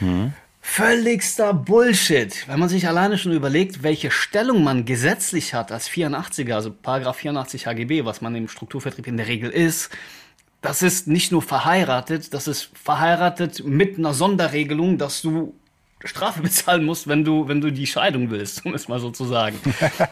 Mhm. 0.00 0.32
Völligster 0.66 1.52
Bullshit. 1.52 2.48
Wenn 2.48 2.58
man 2.58 2.70
sich 2.70 2.88
alleine 2.88 3.18
schon 3.18 3.32
überlegt, 3.32 3.82
welche 3.82 4.10
Stellung 4.10 4.64
man 4.64 4.86
gesetzlich 4.86 5.52
hat 5.52 5.70
als 5.70 5.90
84er, 5.90 6.54
also 6.54 6.72
Paragraph 6.72 7.18
84 7.18 7.66
HGB, 7.66 8.06
was 8.06 8.22
man 8.22 8.34
im 8.34 8.48
Strukturvertrieb 8.48 9.06
in 9.06 9.18
der 9.18 9.28
Regel 9.28 9.50
ist, 9.50 9.90
das 10.62 10.80
ist 10.80 11.06
nicht 11.06 11.30
nur 11.30 11.42
verheiratet, 11.42 12.32
das 12.32 12.48
ist 12.48 12.70
verheiratet 12.72 13.62
mit 13.66 13.98
einer 13.98 14.14
Sonderregelung, 14.14 14.96
dass 14.96 15.20
du 15.20 15.54
Strafe 16.04 16.42
bezahlen 16.42 16.84
musst, 16.84 17.08
wenn 17.08 17.24
du, 17.24 17.48
wenn 17.48 17.60
du 17.60 17.72
die 17.72 17.86
Scheidung 17.86 18.30
willst, 18.30 18.64
um 18.66 18.74
es 18.74 18.88
mal 18.88 19.00
so 19.00 19.10
zu 19.10 19.24
sagen. 19.24 19.58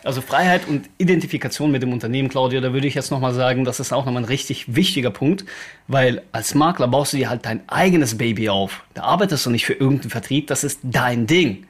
Also 0.05 0.21
Freiheit 0.21 0.67
und 0.69 0.89
Identifikation 0.99 1.71
mit 1.71 1.83
dem 1.83 1.93
Unternehmen, 1.93 2.29
Claudia, 2.29 2.61
da 2.61 2.73
würde 2.73 2.87
ich 2.87 2.95
jetzt 2.95 3.11
nochmal 3.11 3.35
sagen, 3.35 3.65
das 3.65 3.81
ist 3.81 3.93
auch 3.93 4.05
nochmal 4.05 4.23
ein 4.23 4.29
richtig 4.29 4.75
wichtiger 4.75 5.11
Punkt, 5.11 5.45
weil 5.89 6.23
als 6.33 6.55
Makler 6.55 6.89
baust 6.89 7.13
du 7.13 7.19
dir 7.19 7.31
halt 7.31 7.45
dein 7.47 7.69
eigenes 7.69 8.19
Baby 8.19 8.49
auf. 8.49 8.85
Da 8.95 9.03
arbeitest 9.03 9.47
du 9.47 9.51
nicht 9.51 9.67
für 9.67 9.75
irgendeinen 9.75 10.11
Vertrieb, 10.11 10.47
das 10.47 10.65
ist 10.65 10.81
dein 10.83 11.27
Ding. 11.27 11.67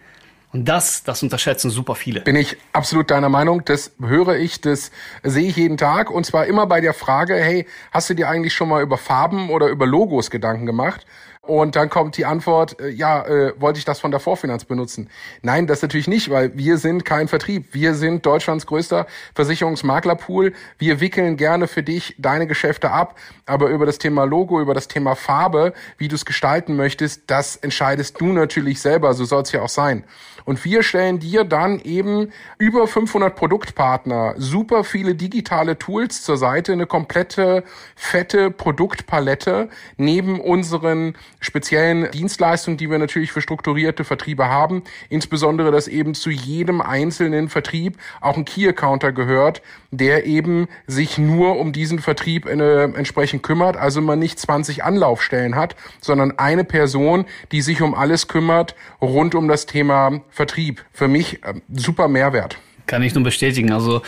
Und 0.52 0.66
das, 0.66 1.02
das 1.02 1.22
unterschätzen 1.22 1.70
super 1.70 1.94
viele. 1.94 2.20
Bin 2.20 2.36
ich 2.36 2.58
absolut 2.74 3.10
deiner 3.10 3.30
Meinung. 3.30 3.64
Das 3.64 3.92
höre 3.98 4.36
ich, 4.36 4.60
das 4.60 4.90
sehe 5.22 5.48
ich 5.48 5.56
jeden 5.56 5.78
Tag. 5.78 6.10
Und 6.10 6.26
zwar 6.26 6.44
immer 6.44 6.66
bei 6.66 6.82
der 6.82 6.92
Frage, 6.92 7.36
hey, 7.36 7.66
hast 7.90 8.10
du 8.10 8.14
dir 8.14 8.28
eigentlich 8.28 8.52
schon 8.52 8.68
mal 8.68 8.82
über 8.82 8.98
Farben 8.98 9.48
oder 9.48 9.68
über 9.68 9.86
Logos 9.86 10.30
Gedanken 10.30 10.66
gemacht? 10.66 11.06
Und 11.44 11.74
dann 11.74 11.90
kommt 11.90 12.16
die 12.16 12.24
Antwort, 12.24 12.78
äh, 12.80 12.88
ja, 12.90 13.26
äh, 13.26 13.60
wollte 13.60 13.76
ich 13.76 13.84
das 13.84 13.98
von 13.98 14.12
der 14.12 14.20
Vorfinanz 14.20 14.64
benutzen? 14.64 15.10
Nein, 15.42 15.66
das 15.66 15.82
natürlich 15.82 16.06
nicht, 16.06 16.30
weil 16.30 16.56
wir 16.56 16.78
sind 16.78 17.04
kein 17.04 17.26
Vertrieb. 17.26 17.74
Wir 17.74 17.94
sind 17.94 18.24
Deutschlands 18.24 18.64
größter 18.64 19.08
Versicherungsmaklerpool. 19.34 20.52
Wir 20.78 21.00
wickeln 21.00 21.36
gerne 21.36 21.66
für 21.66 21.82
dich 21.82 22.14
deine 22.16 22.46
Geschäfte 22.46 22.92
ab, 22.92 23.18
aber 23.44 23.70
über 23.70 23.86
das 23.86 23.98
Thema 23.98 24.22
Logo, 24.22 24.60
über 24.60 24.72
das 24.72 24.86
Thema 24.86 25.16
Farbe, 25.16 25.72
wie 25.98 26.06
du 26.06 26.14
es 26.14 26.24
gestalten 26.24 26.76
möchtest, 26.76 27.22
das 27.26 27.56
entscheidest 27.56 28.20
du 28.20 28.26
natürlich 28.26 28.80
selber. 28.80 29.12
So 29.12 29.24
soll 29.24 29.42
es 29.42 29.50
ja 29.50 29.62
auch 29.62 29.68
sein. 29.68 30.04
Und 30.44 30.64
wir 30.64 30.82
stellen 30.82 31.18
dir 31.18 31.44
dann 31.44 31.80
eben 31.80 32.32
über 32.58 32.86
500 32.86 33.34
Produktpartner, 33.34 34.34
super 34.38 34.84
viele 34.84 35.14
digitale 35.14 35.78
Tools 35.78 36.22
zur 36.22 36.36
Seite, 36.36 36.72
eine 36.72 36.86
komplette 36.86 37.64
fette 37.94 38.50
Produktpalette 38.50 39.68
neben 39.96 40.40
unseren 40.40 41.14
speziellen 41.40 42.10
Dienstleistungen, 42.10 42.76
die 42.76 42.90
wir 42.90 42.98
natürlich 42.98 43.32
für 43.32 43.40
strukturierte 43.40 44.04
Vertriebe 44.04 44.48
haben. 44.48 44.82
Insbesondere, 45.08 45.70
dass 45.70 45.88
eben 45.88 46.14
zu 46.14 46.30
jedem 46.30 46.80
einzelnen 46.80 47.48
Vertrieb 47.48 47.98
auch 48.20 48.36
ein 48.36 48.44
Key-Accounter 48.44 49.12
gehört, 49.12 49.62
der 49.90 50.26
eben 50.26 50.68
sich 50.86 51.18
nur 51.18 51.58
um 51.58 51.72
diesen 51.72 51.98
Vertrieb 51.98 52.46
äh, 52.46 52.84
entsprechend 52.84 53.42
kümmert. 53.42 53.76
Also 53.76 54.00
man 54.00 54.18
nicht 54.18 54.38
20 54.38 54.84
Anlaufstellen 54.84 55.54
hat, 55.54 55.76
sondern 56.00 56.38
eine 56.38 56.64
Person, 56.64 57.26
die 57.52 57.62
sich 57.62 57.82
um 57.82 57.94
alles 57.94 58.28
kümmert 58.28 58.74
rund 59.00 59.34
um 59.34 59.48
das 59.48 59.66
Thema 59.66 60.20
Vertrieb. 60.32 60.84
Für 60.92 61.08
mich 61.08 61.44
äh, 61.44 61.54
super 61.72 62.08
Mehrwert. 62.08 62.58
Kann 62.86 63.02
ich 63.02 63.14
nur 63.14 63.22
bestätigen. 63.22 63.70
Also 63.70 64.02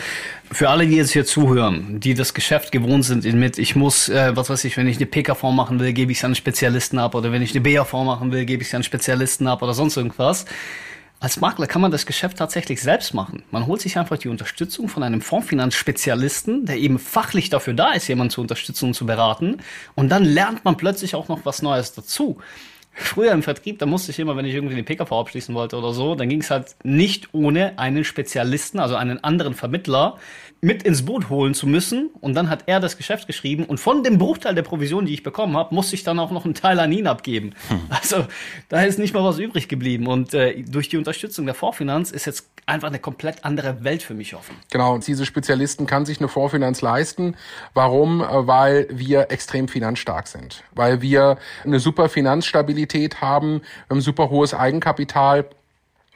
für 0.51 0.69
alle, 0.69 0.85
die 0.85 0.95
jetzt 0.95 1.11
hier 1.11 1.25
zuhören, 1.25 1.99
die 1.99 2.13
das 2.13 2.33
Geschäft 2.33 2.71
gewohnt 2.71 3.05
sind 3.05 3.23
mit, 3.33 3.57
ich 3.57 3.75
muss, 3.75 4.09
äh, 4.09 4.35
was 4.35 4.49
weiß 4.49 4.65
ich, 4.65 4.75
wenn 4.75 4.87
ich 4.87 4.97
eine 4.97 5.05
PKV 5.05 5.43
machen 5.51 5.79
will, 5.79 5.93
gebe 5.93 6.11
ich 6.11 6.17
es 6.17 6.23
an 6.25 6.35
Spezialisten 6.35 6.99
ab 6.99 7.15
oder 7.15 7.31
wenn 7.31 7.41
ich 7.41 7.51
eine 7.55 7.61
BAV 7.61 7.93
machen 7.93 8.31
will, 8.31 8.43
gebe 8.45 8.61
ich 8.63 8.67
es 8.67 8.75
an 8.75 8.83
Spezialisten 8.83 9.47
ab 9.47 9.61
oder 9.61 9.73
sonst 9.73 9.95
irgendwas. 9.97 10.45
Als 11.19 11.39
Makler 11.39 11.67
kann 11.67 11.81
man 11.81 11.91
das 11.91 12.05
Geschäft 12.05 12.37
tatsächlich 12.37 12.81
selbst 12.81 13.13
machen. 13.13 13.43
Man 13.49 13.65
holt 13.67 13.81
sich 13.81 13.97
einfach 13.97 14.17
die 14.17 14.27
Unterstützung 14.27 14.89
von 14.89 15.01
einem 15.01 15.21
Fondsfinanzspezialisten, 15.21 16.65
der 16.65 16.77
eben 16.77 16.99
fachlich 16.99 17.49
dafür 17.49 17.73
da 17.73 17.93
ist, 17.93 18.07
jemanden 18.07 18.31
zu 18.31 18.41
unterstützen 18.41 18.87
und 18.87 18.93
zu 18.93 19.05
beraten. 19.05 19.57
Und 19.95 20.09
dann 20.09 20.25
lernt 20.25 20.65
man 20.65 20.75
plötzlich 20.75 21.15
auch 21.15 21.29
noch 21.29 21.45
was 21.45 21.61
Neues 21.61 21.93
dazu. 21.93 22.37
Früher 22.97 23.33
im 23.33 23.43
Vertrieb, 23.43 23.79
da 23.79 23.85
musste 23.85 24.11
ich 24.11 24.19
immer, 24.19 24.37
wenn 24.37 24.45
ich 24.45 24.55
irgendwie 24.55 24.75
den 24.75 24.85
PKV 24.85 25.11
abschließen 25.11 25.53
wollte 25.53 25.77
oder 25.77 25.93
so, 25.93 26.15
dann 26.15 26.29
ging 26.29 26.39
es 26.39 26.49
halt 26.49 26.77
nicht 26.83 27.33
ohne 27.33 27.77
einen 27.77 28.05
Spezialisten, 28.05 28.79
also 28.79 28.95
einen 28.95 29.21
anderen 29.21 29.53
Vermittler, 29.53 30.17
mit 30.61 30.83
ins 30.83 31.05
Boot 31.05 31.29
holen 31.29 31.53
zu 31.53 31.67
müssen. 31.67 32.09
Und 32.21 32.33
dann 32.33 32.49
hat 32.49 32.63
er 32.65 32.79
das 32.79 32.97
Geschäft 32.97 33.27
geschrieben. 33.27 33.65
Und 33.65 33.79
von 33.79 34.03
dem 34.03 34.17
Bruchteil 34.17 34.55
der 34.55 34.63
Provision, 34.63 35.05
die 35.05 35.13
ich 35.13 35.23
bekommen 35.23 35.55
habe, 35.55 35.73
musste 35.73 35.95
ich 35.95 36.03
dann 36.03 36.17
auch 36.19 36.31
noch 36.31 36.45
einen 36.45 36.55
Teil 36.55 36.79
an 36.79 36.91
ihn 36.91 37.07
abgeben. 37.07 37.53
Hm. 37.69 37.81
Also 37.89 38.25
da 38.69 38.83
ist 38.83 38.99
nicht 38.99 39.13
mal 39.13 39.23
was 39.23 39.39
übrig 39.39 39.67
geblieben. 39.67 40.07
Und 40.07 40.33
äh, 40.33 40.63
durch 40.63 40.89
die 40.89 40.97
Unterstützung 40.97 41.45
der 41.45 41.55
Vorfinanz 41.55 42.11
ist 42.11 42.25
jetzt 42.25 42.47
einfach 42.65 42.87
eine 42.87 42.99
komplett 42.99 43.45
andere 43.45 43.83
Welt 43.83 44.03
für 44.03 44.13
mich 44.13 44.35
offen. 44.35 44.55
Genau, 44.71 44.97
diese 44.97 45.25
Spezialisten 45.25 45.85
kann 45.85 46.05
sich 46.05 46.19
eine 46.19 46.27
Vorfinanz 46.27 46.81
leisten. 46.81 47.35
Warum? 47.73 48.21
Äh, 48.21 48.47
weil 48.47 48.87
wir 48.91 49.31
extrem 49.31 49.67
finanzstark 49.67 50.27
sind. 50.27 50.63
Weil 50.73 51.01
wir 51.01 51.37
eine 51.63 51.79
super 51.79 52.09
Finanzstabilität 52.09 53.21
haben, 53.21 53.61
ein 53.89 54.01
super 54.01 54.29
hohes 54.29 54.53
Eigenkapital 54.53 55.45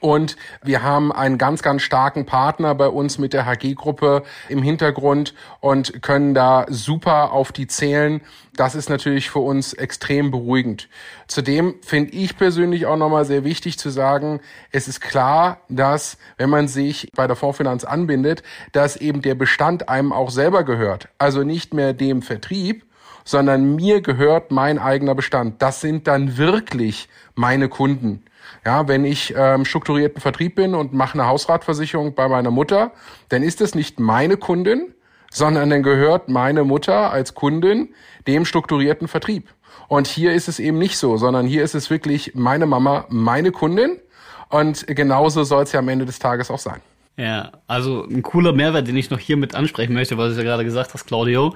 und 0.00 0.36
wir 0.62 0.82
haben 0.82 1.12
einen 1.12 1.38
ganz, 1.38 1.62
ganz 1.62 1.82
starken 1.82 2.26
Partner 2.26 2.74
bei 2.74 2.88
uns 2.88 3.18
mit 3.18 3.32
der 3.32 3.46
HG-Gruppe 3.46 4.22
im 4.48 4.62
Hintergrund 4.62 5.34
und 5.60 6.02
können 6.02 6.34
da 6.34 6.66
super 6.68 7.32
auf 7.32 7.52
die 7.52 7.66
zählen. 7.66 8.20
Das 8.54 8.74
ist 8.74 8.90
natürlich 8.90 9.30
für 9.30 9.38
uns 9.38 9.72
extrem 9.72 10.30
beruhigend. 10.30 10.88
Zudem 11.28 11.76
finde 11.82 12.12
ich 12.12 12.36
persönlich 12.36 12.86
auch 12.86 12.96
nochmal 12.96 13.24
sehr 13.24 13.44
wichtig 13.44 13.78
zu 13.78 13.90
sagen, 13.90 14.40
es 14.72 14.88
ist 14.88 15.00
klar, 15.00 15.60
dass 15.68 16.18
wenn 16.36 16.50
man 16.50 16.68
sich 16.68 17.08
bei 17.14 17.26
der 17.26 17.36
Fondsfinanz 17.36 17.84
anbindet, 17.84 18.42
dass 18.72 18.96
eben 18.96 19.22
der 19.22 19.34
Bestand 19.34 19.88
einem 19.88 20.12
auch 20.12 20.30
selber 20.30 20.64
gehört. 20.64 21.08
Also 21.18 21.42
nicht 21.44 21.74
mehr 21.74 21.92
dem 21.92 22.22
Vertrieb, 22.22 22.84
sondern 23.24 23.76
mir 23.76 24.00
gehört 24.00 24.50
mein 24.50 24.78
eigener 24.78 25.14
Bestand. 25.14 25.62
Das 25.62 25.80
sind 25.80 26.06
dann 26.06 26.36
wirklich 26.36 27.08
meine 27.34 27.68
Kunden. 27.68 28.24
Ja, 28.64 28.88
wenn 28.88 29.04
ich 29.04 29.34
ähm, 29.36 29.64
strukturierten 29.64 30.20
Vertrieb 30.20 30.54
bin 30.54 30.74
und 30.74 30.92
mache 30.92 31.14
eine 31.14 31.26
Hausratversicherung 31.26 32.14
bei 32.14 32.28
meiner 32.28 32.50
Mutter, 32.50 32.92
dann 33.28 33.42
ist 33.42 33.60
es 33.60 33.74
nicht 33.74 34.00
meine 34.00 34.36
Kundin, 34.36 34.94
sondern 35.30 35.70
dann 35.70 35.82
gehört 35.82 36.28
meine 36.28 36.64
Mutter 36.64 37.10
als 37.10 37.34
Kundin 37.34 37.94
dem 38.26 38.44
strukturierten 38.44 39.08
Vertrieb. 39.08 39.48
Und 39.88 40.06
hier 40.06 40.32
ist 40.32 40.48
es 40.48 40.58
eben 40.58 40.78
nicht 40.78 40.98
so, 40.98 41.16
sondern 41.16 41.46
hier 41.46 41.64
ist 41.64 41.74
es 41.74 41.90
wirklich 41.90 42.32
meine 42.34 42.66
Mama, 42.66 43.06
meine 43.08 43.52
Kundin. 43.52 43.98
Und 44.48 44.86
genauso 44.86 45.44
soll 45.44 45.62
es 45.62 45.72
ja 45.72 45.80
am 45.80 45.88
Ende 45.88 46.04
des 46.04 46.18
Tages 46.18 46.50
auch 46.50 46.58
sein. 46.58 46.80
Ja, 47.16 47.52
also 47.66 48.04
ein 48.04 48.22
cooler 48.22 48.52
Mehrwert, 48.52 48.88
den 48.88 48.96
ich 48.96 49.10
noch 49.10 49.18
hier 49.18 49.36
mit 49.36 49.54
ansprechen 49.54 49.92
möchte, 49.92 50.16
was 50.16 50.32
du 50.32 50.38
ja 50.38 50.44
gerade 50.44 50.64
gesagt 50.64 50.94
hast, 50.94 51.06
Claudio. 51.06 51.54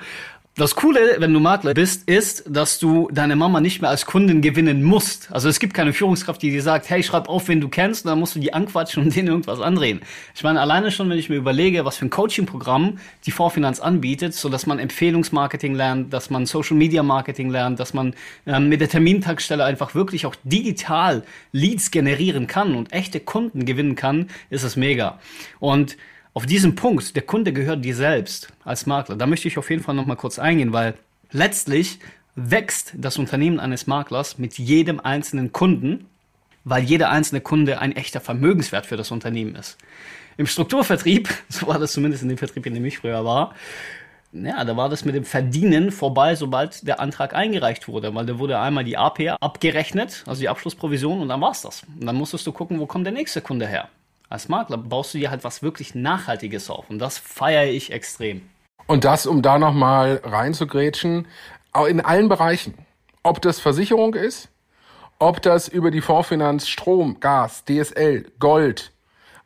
Das 0.56 0.76
Coole, 0.76 1.16
wenn 1.18 1.34
du 1.34 1.40
Makler 1.40 1.74
bist, 1.74 2.08
ist, 2.08 2.44
dass 2.46 2.78
du 2.78 3.08
deine 3.10 3.34
Mama 3.34 3.60
nicht 3.60 3.80
mehr 3.80 3.90
als 3.90 4.06
Kundin 4.06 4.40
gewinnen 4.40 4.84
musst. 4.84 5.32
Also 5.32 5.48
es 5.48 5.58
gibt 5.58 5.74
keine 5.74 5.92
Führungskraft, 5.92 6.40
die 6.40 6.52
dir 6.52 6.62
sagt, 6.62 6.88
hey, 6.88 7.02
schreib 7.02 7.28
auf, 7.28 7.48
wen 7.48 7.60
du 7.60 7.68
kennst, 7.68 8.04
und 8.04 8.10
dann 8.10 8.20
musst 8.20 8.36
du 8.36 8.38
die 8.38 8.54
anquatschen 8.54 9.02
und 9.02 9.16
denen 9.16 9.26
irgendwas 9.26 9.60
andrehen. 9.60 10.00
Ich 10.32 10.44
meine, 10.44 10.60
alleine 10.60 10.92
schon, 10.92 11.10
wenn 11.10 11.18
ich 11.18 11.28
mir 11.28 11.34
überlege, 11.34 11.84
was 11.84 11.96
für 11.96 12.06
ein 12.06 12.10
Coaching-Programm 12.10 12.98
die 13.26 13.32
Vorfinanz 13.32 13.80
anbietet, 13.80 14.32
so 14.34 14.48
dass 14.48 14.64
man 14.64 14.78
Empfehlungsmarketing 14.78 15.74
lernt, 15.74 16.12
dass 16.12 16.30
man 16.30 16.46
Social-Media-Marketing 16.46 17.50
lernt, 17.50 17.80
dass 17.80 17.92
man 17.92 18.14
ähm, 18.46 18.68
mit 18.68 18.80
der 18.80 18.88
Termintagsstelle 18.88 19.64
einfach 19.64 19.96
wirklich 19.96 20.24
auch 20.24 20.36
digital 20.44 21.24
Leads 21.50 21.90
generieren 21.90 22.46
kann 22.46 22.76
und 22.76 22.92
echte 22.92 23.18
Kunden 23.18 23.64
gewinnen 23.64 23.96
kann, 23.96 24.28
ist 24.50 24.62
es 24.62 24.76
mega. 24.76 25.18
Und 25.58 25.96
auf 26.34 26.46
diesen 26.46 26.74
Punkt, 26.74 27.14
der 27.14 27.22
Kunde 27.22 27.52
gehört 27.52 27.84
dir 27.84 27.94
selbst 27.94 28.48
als 28.64 28.86
Makler, 28.86 29.14
da 29.14 29.26
möchte 29.26 29.46
ich 29.46 29.56
auf 29.56 29.70
jeden 29.70 29.82
Fall 29.82 29.94
noch 29.94 30.06
mal 30.06 30.16
kurz 30.16 30.40
eingehen, 30.40 30.72
weil 30.72 30.94
letztlich 31.30 32.00
wächst 32.34 32.92
das 32.96 33.18
Unternehmen 33.18 33.60
eines 33.60 33.86
Maklers 33.86 34.36
mit 34.36 34.58
jedem 34.58 34.98
einzelnen 34.98 35.52
Kunden, 35.52 36.06
weil 36.64 36.82
jeder 36.82 37.10
einzelne 37.10 37.40
Kunde 37.40 37.78
ein 37.78 37.94
echter 37.94 38.20
Vermögenswert 38.20 38.86
für 38.86 38.96
das 38.96 39.12
Unternehmen 39.12 39.54
ist. 39.54 39.78
Im 40.36 40.46
Strukturvertrieb, 40.46 41.28
so 41.48 41.68
war 41.68 41.78
das 41.78 41.92
zumindest 41.92 42.24
in 42.24 42.28
dem 42.28 42.38
Vertrieb, 42.38 42.66
in 42.66 42.74
dem 42.74 42.84
ich 42.84 42.98
früher 42.98 43.24
war, 43.24 43.54
ja, 44.32 44.64
da 44.64 44.76
war 44.76 44.88
das 44.88 45.04
mit 45.04 45.14
dem 45.14 45.24
Verdienen 45.24 45.92
vorbei, 45.92 46.34
sobald 46.34 46.88
der 46.88 46.98
Antrag 46.98 47.36
eingereicht 47.36 47.86
wurde, 47.86 48.12
weil 48.16 48.26
da 48.26 48.40
wurde 48.40 48.58
einmal 48.58 48.82
die 48.82 48.96
AP 48.96 49.20
abgerechnet, 49.40 50.24
also 50.26 50.40
die 50.40 50.48
Abschlussprovision, 50.48 51.20
und 51.20 51.28
dann 51.28 51.40
war's 51.40 51.62
das. 51.62 51.84
Und 52.00 52.04
dann 52.04 52.16
musstest 52.16 52.44
du 52.44 52.50
gucken, 52.50 52.80
wo 52.80 52.86
kommt 52.86 53.06
der 53.06 53.12
nächste 53.12 53.40
Kunde 53.40 53.68
her 53.68 53.88
als 54.34 54.48
Makler 54.48 54.76
baust 54.76 55.14
du 55.14 55.18
dir 55.18 55.30
halt 55.30 55.44
was 55.44 55.62
wirklich 55.62 55.94
Nachhaltiges 55.94 56.68
auf. 56.68 56.90
Und 56.90 56.98
das 56.98 57.16
feiere 57.18 57.70
ich 57.70 57.92
extrem. 57.92 58.42
Und 58.86 59.04
das, 59.04 59.26
um 59.26 59.40
da 59.40 59.58
nochmal 59.58 60.20
reinzugrätschen, 60.24 61.26
in 61.88 62.00
allen 62.00 62.28
Bereichen. 62.28 62.74
Ob 63.22 63.40
das 63.40 63.60
Versicherung 63.60 64.14
ist, 64.14 64.50
ob 65.18 65.40
das 65.40 65.68
über 65.68 65.90
die 65.90 66.00
Fondsfinanz 66.00 66.68
Strom, 66.68 67.20
Gas, 67.20 67.64
DSL, 67.64 68.30
Gold, 68.38 68.92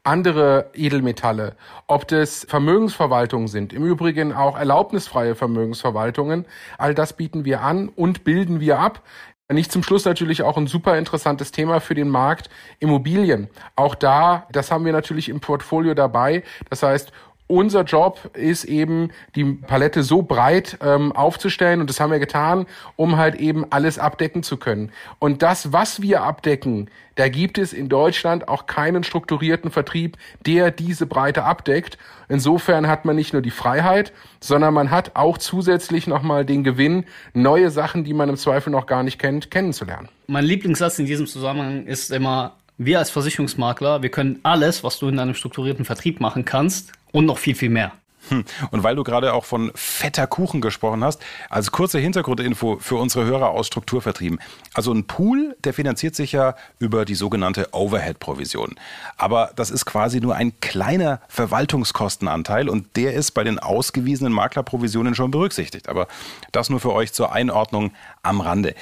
andere 0.02 0.71
Edelmetalle, 0.75 1.54
ob 1.87 2.09
das 2.09 2.47
Vermögensverwaltungen 2.49 3.47
sind, 3.47 3.75
im 3.75 3.85
Übrigen 3.85 4.33
auch 4.33 4.57
erlaubnisfreie 4.57 5.35
Vermögensverwaltungen, 5.35 6.47
all 6.78 6.95
das 6.95 7.12
bieten 7.12 7.45
wir 7.45 7.61
an 7.61 7.88
und 7.90 8.25
bilden 8.25 8.59
wir 8.59 8.78
ab. 8.78 9.02
Nicht 9.50 9.73
zum 9.73 9.83
Schluss 9.83 10.05
natürlich 10.05 10.43
auch 10.43 10.59
ein 10.59 10.67
super 10.67 10.99
interessantes 10.99 11.52
Thema 11.52 11.81
für 11.81 11.95
den 11.95 12.11
Markt 12.11 12.50
Immobilien. 12.81 13.49
Auch 13.76 13.95
da, 13.95 14.47
das 14.52 14.71
haben 14.71 14.85
wir 14.85 14.93
natürlich 14.93 15.31
im 15.31 15.40
Portfolio 15.40 15.95
dabei. 15.95 16.43
Das 16.69 16.83
heißt, 16.83 17.12
unser 17.49 17.83
Job 17.83 18.31
ist 18.35 18.64
eben, 18.64 19.11
die 19.35 19.45
Palette 19.45 20.02
so 20.02 20.23
breit 20.23 20.78
ähm, 20.81 21.12
aufzustellen 21.12 21.81
und 21.81 21.90
das 21.90 21.99
haben 21.99 22.12
wir 22.12 22.19
getan, 22.19 22.67
um 22.95 23.17
halt 23.17 23.35
eben 23.37 23.67
alles 23.71 23.99
abdecken 23.99 24.43
zu 24.43 24.59
können. 24.59 24.93
Und 25.19 25.43
das, 25.43 25.73
was 25.73 26.00
wir 26.00 26.23
abdecken, 26.23 26.90
da 27.17 27.28
gibt 27.28 27.59
es 27.59 27.73
in 27.73 27.88
Deutschland 27.88 28.47
auch 28.49 28.67
keinen 28.67 29.02
strukturierten 29.02 29.73
Vertrieb, 29.73 30.19
der 30.47 30.71
diese 30.71 31.07
Breite 31.07 31.43
abdeckt. 31.43 31.99
Insofern 32.28 32.87
hat 32.87 33.05
man 33.05 33.17
nicht 33.17 33.33
nur 33.33 33.43
die 33.43 33.50
Freiheit, 33.50 34.12
sondern 34.40 34.75
man 34.75 34.90
hat 34.90 35.17
auch 35.17 35.38
zusätzlich 35.38 36.07
nochmal 36.07 36.45
den 36.45 36.62
Gewinn, 36.62 37.07
neue 37.33 37.71
Sachen, 37.71 38.05
die 38.05 38.14
man 38.14 38.28
im 38.28 38.37
Zweifel 38.37 38.71
noch 38.71 38.87
gar 38.87 39.02
nicht 39.02 39.19
kennt, 39.19 39.50
kennenzulernen. 39.50 40.09
Mein 40.26 40.45
Lieblingssatz 40.45 40.99
in 40.99 41.07
diesem 41.07 41.26
Zusammenhang 41.26 41.87
ist 41.87 42.12
immer, 42.12 42.57
wir 42.76 43.00
als 43.00 43.11
Versicherungsmakler, 43.11 44.02
wir 44.02 44.11
können 44.11 44.38
alles, 44.45 44.85
was 44.85 45.00
du 45.00 45.09
in 45.09 45.19
einem 45.19 45.35
strukturierten 45.35 45.85
Vertrieb 45.85 46.21
machen 46.21 46.45
kannst 46.45 46.93
und 47.12 47.27
noch 47.27 47.38
viel, 47.38 47.55
viel 47.55 47.71
mehr. 47.71 47.93
Hm. 48.29 48.45
Und 48.71 48.83
weil 48.83 48.97
du 48.97 49.05
gerade 49.05 49.33
auch 49.33 49.45
von 49.45 49.71
fetter 49.75 50.27
Kuchen 50.27 50.61
gesprochen 50.61 51.03
hast, 51.03 51.23
als 51.49 51.73
kurze 51.73 51.99
Hintergrundinfo 51.99 52.79
für 52.81 52.97
unsere 52.97 53.25
Hörer 53.25 53.50
aus 53.50 53.67
Strukturvertrieben. 53.67 54.38
Also 54.75 54.93
ein 54.93 55.05
Pool, 55.05 55.57
der 55.65 55.75
finanziert 55.75 56.15
sich 56.15 56.33
ja 56.33 56.55
über 56.79 57.05
die 57.05 57.15
sogenannte 57.15 57.69
Overhead-Provision. 57.73 58.75
Aber 59.17 59.53
das 59.57 59.71
ist 59.71 59.85
quasi 59.87 60.21
nur 60.21 60.35
ein 60.35 60.59
kleiner 60.61 61.21
Verwaltungskostenanteil 61.29 62.69
und 62.69 62.97
der 62.97 63.15
ist 63.15 63.33
bei 63.33 63.45
den 63.45 63.59
ausgewiesenen 63.59 64.33
Maklerprovisionen 64.33 65.15
schon 65.15 65.31
berücksichtigt. 65.31 65.88
Aber 65.88 66.09
das 66.53 66.71
nur 66.71 66.81
für 66.81 66.93
euch 66.93 67.12
zur 67.12 67.33
Einordnung 67.33 67.93
am 68.23 68.41
Rande. 68.41 68.75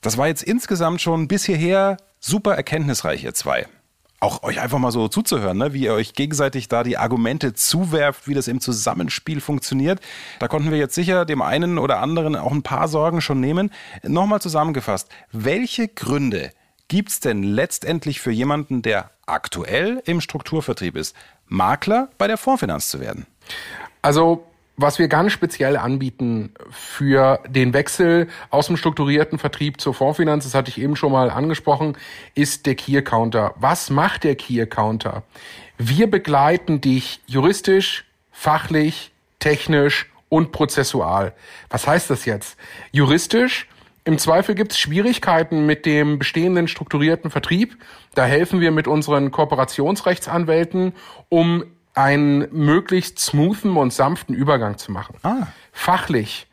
Das 0.00 0.16
war 0.16 0.28
jetzt 0.28 0.42
insgesamt 0.42 1.00
schon 1.00 1.28
bis 1.28 1.44
hierher 1.44 1.96
super 2.20 2.54
erkenntnisreich, 2.54 3.24
ihr 3.24 3.34
zwei 3.34 3.66
auch 4.20 4.42
euch 4.42 4.60
einfach 4.60 4.78
mal 4.78 4.90
so 4.90 5.08
zuzuhören, 5.08 5.58
ne? 5.58 5.72
wie 5.72 5.82
ihr 5.82 5.94
euch 5.94 6.12
gegenseitig 6.12 6.68
da 6.68 6.82
die 6.82 6.98
Argumente 6.98 7.54
zuwerft, 7.54 8.26
wie 8.26 8.34
das 8.34 8.48
im 8.48 8.60
Zusammenspiel 8.60 9.40
funktioniert. 9.40 10.00
Da 10.40 10.48
konnten 10.48 10.70
wir 10.70 10.78
jetzt 10.78 10.94
sicher 10.94 11.24
dem 11.24 11.40
einen 11.40 11.78
oder 11.78 12.00
anderen 12.00 12.34
auch 12.34 12.52
ein 12.52 12.62
paar 12.62 12.88
Sorgen 12.88 13.20
schon 13.20 13.40
nehmen. 13.40 13.70
Nochmal 14.02 14.40
zusammengefasst, 14.40 15.08
welche 15.30 15.86
Gründe 15.86 16.50
gibt 16.88 17.10
es 17.10 17.20
denn 17.20 17.42
letztendlich 17.42 18.20
für 18.20 18.32
jemanden, 18.32 18.82
der 18.82 19.10
aktuell 19.26 20.02
im 20.06 20.20
Strukturvertrieb 20.20 20.96
ist, 20.96 21.14
Makler 21.46 22.08
bei 22.18 22.26
der 22.26 22.38
Fondsfinanz 22.38 22.88
zu 22.88 23.00
werden? 23.00 23.26
Also 24.02 24.47
was 24.78 24.98
wir 24.98 25.08
ganz 25.08 25.32
speziell 25.32 25.76
anbieten 25.76 26.54
für 26.70 27.40
den 27.48 27.74
Wechsel 27.74 28.28
aus 28.48 28.68
dem 28.68 28.76
strukturierten 28.76 29.38
Vertrieb 29.38 29.80
zur 29.80 29.92
Fondsfinanz, 29.92 30.44
das 30.44 30.54
hatte 30.54 30.70
ich 30.70 30.80
eben 30.80 30.96
schon 30.96 31.12
mal 31.12 31.30
angesprochen, 31.30 31.98
ist 32.34 32.64
der 32.64 32.76
Key 32.76 33.02
Counter. 33.02 33.54
Was 33.56 33.90
macht 33.90 34.24
der 34.24 34.36
Key 34.36 34.64
Counter? 34.66 35.24
Wir 35.76 36.08
begleiten 36.08 36.80
dich 36.80 37.20
juristisch, 37.26 38.04
fachlich, 38.30 39.10
technisch 39.40 40.06
und 40.28 40.52
prozessual. 40.52 41.34
Was 41.70 41.86
heißt 41.86 42.08
das 42.08 42.24
jetzt? 42.24 42.56
Juristisch, 42.92 43.66
im 44.04 44.16
Zweifel 44.16 44.54
gibt 44.54 44.72
es 44.72 44.78
Schwierigkeiten 44.78 45.66
mit 45.66 45.86
dem 45.86 46.18
bestehenden 46.18 46.68
strukturierten 46.68 47.30
Vertrieb. 47.30 47.76
Da 48.14 48.24
helfen 48.24 48.60
wir 48.60 48.70
mit 48.70 48.86
unseren 48.86 49.32
Kooperationsrechtsanwälten, 49.32 50.94
um 51.28 51.64
einen 51.98 52.46
möglichst 52.52 53.18
smoothen 53.18 53.76
und 53.76 53.92
sanften 53.92 54.32
Übergang 54.32 54.78
zu 54.78 54.92
machen. 54.92 55.16
Ah. 55.24 55.48
Fachlich. 55.72 56.46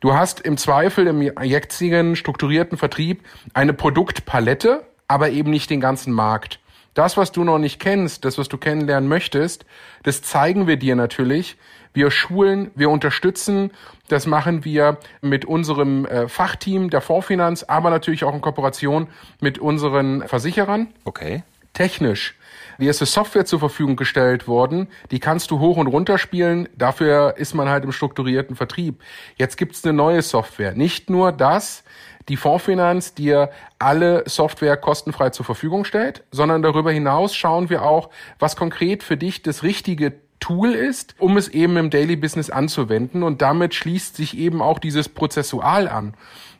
Du 0.00 0.12
hast 0.12 0.40
im 0.40 0.58
Zweifel 0.58 1.06
im 1.06 1.22
jetzigen 1.42 2.16
strukturierten 2.16 2.76
Vertrieb 2.76 3.24
eine 3.54 3.72
Produktpalette, 3.72 4.84
aber 5.08 5.30
eben 5.30 5.50
nicht 5.50 5.70
den 5.70 5.80
ganzen 5.80 6.12
Markt. 6.12 6.60
Das, 6.92 7.16
was 7.16 7.32
du 7.32 7.44
noch 7.44 7.58
nicht 7.58 7.80
kennst, 7.80 8.26
das, 8.26 8.36
was 8.36 8.50
du 8.50 8.58
kennenlernen 8.58 9.08
möchtest, 9.08 9.64
das 10.02 10.20
zeigen 10.20 10.66
wir 10.66 10.76
dir 10.76 10.96
natürlich. 10.96 11.56
Wir 11.94 12.10
schulen, 12.10 12.70
wir 12.74 12.90
unterstützen. 12.90 13.70
Das 14.08 14.26
machen 14.26 14.66
wir 14.66 14.98
mit 15.22 15.46
unserem 15.46 16.04
äh, 16.04 16.28
Fachteam 16.28 16.90
der 16.90 17.00
Fondsfinanz, 17.00 17.62
aber 17.62 17.88
natürlich 17.88 18.24
auch 18.24 18.34
in 18.34 18.42
Kooperation 18.42 19.06
mit 19.40 19.58
unseren 19.58 20.28
Versicherern. 20.28 20.88
Okay. 21.04 21.42
Technisch 21.72 22.34
Dir 22.80 22.90
ist 22.90 23.02
eine 23.02 23.06
Software 23.06 23.44
zur 23.44 23.58
Verfügung 23.58 23.96
gestellt 23.96 24.48
worden, 24.48 24.88
die 25.10 25.20
kannst 25.20 25.50
du 25.50 25.58
hoch 25.58 25.76
und 25.76 25.86
runter 25.86 26.16
spielen. 26.16 26.66
Dafür 26.76 27.34
ist 27.36 27.54
man 27.54 27.68
halt 27.68 27.84
im 27.84 27.92
strukturierten 27.92 28.56
Vertrieb. 28.56 29.02
Jetzt 29.36 29.58
gibt's 29.58 29.84
eine 29.84 29.92
neue 29.92 30.22
Software. 30.22 30.72
Nicht 30.72 31.10
nur 31.10 31.30
das, 31.30 31.84
die 32.30 32.38
Fondsfinanz 32.38 33.12
dir 33.14 33.50
alle 33.78 34.24
Software 34.26 34.78
kostenfrei 34.78 35.28
zur 35.28 35.44
Verfügung 35.44 35.84
stellt, 35.84 36.24
sondern 36.30 36.62
darüber 36.62 36.90
hinaus 36.90 37.34
schauen 37.34 37.68
wir 37.68 37.82
auch, 37.82 38.08
was 38.38 38.56
konkret 38.56 39.02
für 39.02 39.18
dich 39.18 39.42
das 39.42 39.62
richtige 39.62 40.14
Tool 40.40 40.72
ist, 40.72 41.14
um 41.18 41.36
es 41.36 41.48
eben 41.48 41.76
im 41.76 41.90
Daily 41.90 42.16
Business 42.16 42.48
anzuwenden. 42.48 43.22
Und 43.22 43.42
damit 43.42 43.74
schließt 43.74 44.16
sich 44.16 44.38
eben 44.38 44.62
auch 44.62 44.78
dieses 44.78 45.10
Prozessual 45.10 45.86
an. 45.86 46.14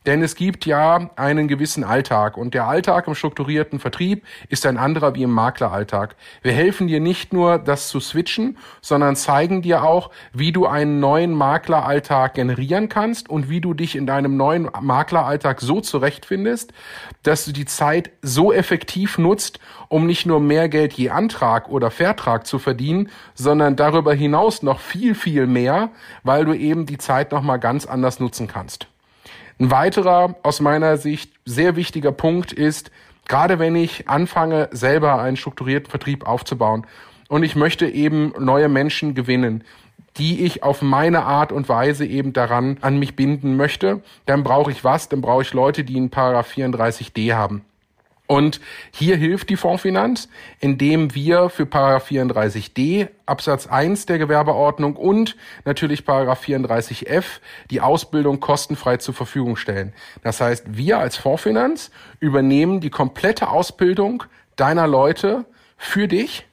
Denn 0.06 0.22
es 0.22 0.34
gibt 0.34 0.64
ja 0.64 1.10
einen 1.16 1.46
gewissen 1.46 1.84
Alltag 1.84 2.38
und 2.38 2.54
der 2.54 2.66
Alltag 2.66 3.06
im 3.06 3.14
strukturierten 3.14 3.78
Vertrieb 3.80 4.24
ist 4.48 4.64
ein 4.64 4.78
anderer 4.78 5.14
wie 5.14 5.24
im 5.24 5.30
Makleralltag. 5.30 6.16
Wir 6.40 6.52
helfen 6.52 6.86
dir 6.86 7.00
nicht 7.00 7.34
nur, 7.34 7.58
das 7.58 7.88
zu 7.88 8.00
switchen, 8.00 8.56
sondern 8.80 9.14
zeigen 9.14 9.60
dir 9.60 9.84
auch, 9.84 10.10
wie 10.32 10.52
du 10.52 10.66
einen 10.66 11.00
neuen 11.00 11.34
Makleralltag 11.34 12.32
generieren 12.32 12.88
kannst 12.88 13.28
und 13.28 13.50
wie 13.50 13.60
du 13.60 13.74
dich 13.74 13.94
in 13.94 14.06
deinem 14.06 14.38
neuen 14.38 14.70
Makleralltag 14.80 15.60
so 15.60 15.82
zurechtfindest, 15.82 16.72
dass 17.22 17.44
du 17.44 17.52
die 17.52 17.66
Zeit 17.66 18.10
so 18.22 18.54
effektiv 18.54 19.18
nutzt, 19.18 19.60
um 19.88 20.06
nicht 20.06 20.24
nur 20.24 20.40
mehr 20.40 20.70
Geld 20.70 20.94
je 20.94 21.10
Antrag 21.10 21.68
oder 21.68 21.90
Vertrag 21.90 22.46
zu 22.46 22.58
verdienen, 22.58 23.10
sondern 23.34 23.76
darüber 23.76 24.14
hinaus 24.14 24.62
noch 24.62 24.80
viel, 24.80 25.14
viel 25.14 25.46
mehr, 25.46 25.90
weil 26.22 26.46
du 26.46 26.54
eben 26.54 26.86
die 26.86 26.98
Zeit 26.98 27.32
nochmal 27.32 27.60
ganz 27.60 27.84
anders 27.84 28.18
nutzen 28.18 28.46
kannst. 28.46 28.89
Ein 29.60 29.70
weiterer, 29.70 30.36
aus 30.42 30.60
meiner 30.60 30.96
Sicht 30.96 31.34
sehr 31.44 31.76
wichtiger 31.76 32.12
Punkt 32.12 32.50
ist, 32.50 32.90
gerade 33.28 33.58
wenn 33.58 33.76
ich 33.76 34.08
anfange, 34.08 34.70
selber 34.72 35.20
einen 35.20 35.36
strukturierten 35.36 35.90
Vertrieb 35.90 36.26
aufzubauen 36.26 36.86
und 37.28 37.42
ich 37.42 37.56
möchte 37.56 37.86
eben 37.86 38.32
neue 38.38 38.70
Menschen 38.70 39.14
gewinnen, 39.14 39.62
die 40.16 40.46
ich 40.46 40.62
auf 40.62 40.80
meine 40.80 41.24
Art 41.24 41.52
und 41.52 41.68
Weise 41.68 42.06
eben 42.06 42.32
daran 42.32 42.78
an 42.80 42.98
mich 42.98 43.16
binden 43.16 43.58
möchte, 43.58 44.02
dann 44.24 44.44
brauche 44.44 44.70
ich 44.70 44.82
was? 44.82 45.10
Dann 45.10 45.20
brauche 45.20 45.42
ich 45.42 45.52
Leute, 45.52 45.84
die 45.84 45.96
einen 45.96 46.08
Paragraph 46.08 46.50
34d 46.52 47.34
haben. 47.34 47.60
Und 48.30 48.60
hier 48.92 49.16
hilft 49.16 49.50
die 49.50 49.56
Fondsfinanz, 49.56 50.28
indem 50.60 51.16
wir 51.16 51.50
für 51.50 51.66
Paragraph 51.66 52.08
34d 52.12 53.08
Absatz 53.26 53.66
1 53.66 54.06
der 54.06 54.18
Gewerbeordnung 54.18 54.94
und 54.94 55.36
natürlich 55.64 56.04
Paragraph 56.04 56.44
34f 56.44 57.24
die 57.72 57.80
Ausbildung 57.80 58.38
kostenfrei 58.38 58.98
zur 58.98 59.14
Verfügung 59.14 59.56
stellen. 59.56 59.92
Das 60.22 60.40
heißt, 60.40 60.66
wir 60.68 61.00
als 61.00 61.16
Fondsfinanz 61.16 61.90
übernehmen 62.20 62.78
die 62.78 62.90
komplette 62.90 63.48
Ausbildung 63.48 64.22
deiner 64.54 64.86
Leute 64.86 65.44
für 65.76 66.06
dich, 66.06 66.46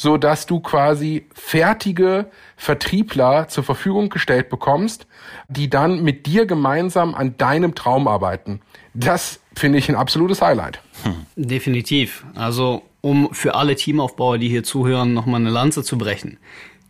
so 0.00 0.16
dass 0.16 0.46
du 0.46 0.60
quasi 0.60 1.26
fertige 1.34 2.30
Vertriebler 2.56 3.48
zur 3.48 3.64
Verfügung 3.64 4.08
gestellt 4.08 4.48
bekommst, 4.48 5.06
die 5.48 5.68
dann 5.68 6.02
mit 6.02 6.24
dir 6.24 6.46
gemeinsam 6.46 7.14
an 7.14 7.36
deinem 7.36 7.74
Traum 7.74 8.08
arbeiten. 8.08 8.62
Das 8.94 9.40
finde 9.54 9.76
ich 9.76 9.90
ein 9.90 9.96
absolutes 9.96 10.40
Highlight. 10.40 10.80
Hm. 11.02 11.26
Definitiv. 11.36 12.24
Also 12.34 12.80
um 13.02 13.34
für 13.34 13.56
alle 13.56 13.76
Teamaufbauer, 13.76 14.38
die 14.38 14.48
hier 14.48 14.64
zuhören, 14.64 15.12
nochmal 15.12 15.42
eine 15.42 15.50
Lanze 15.50 15.84
zu 15.84 15.98
brechen. 15.98 16.38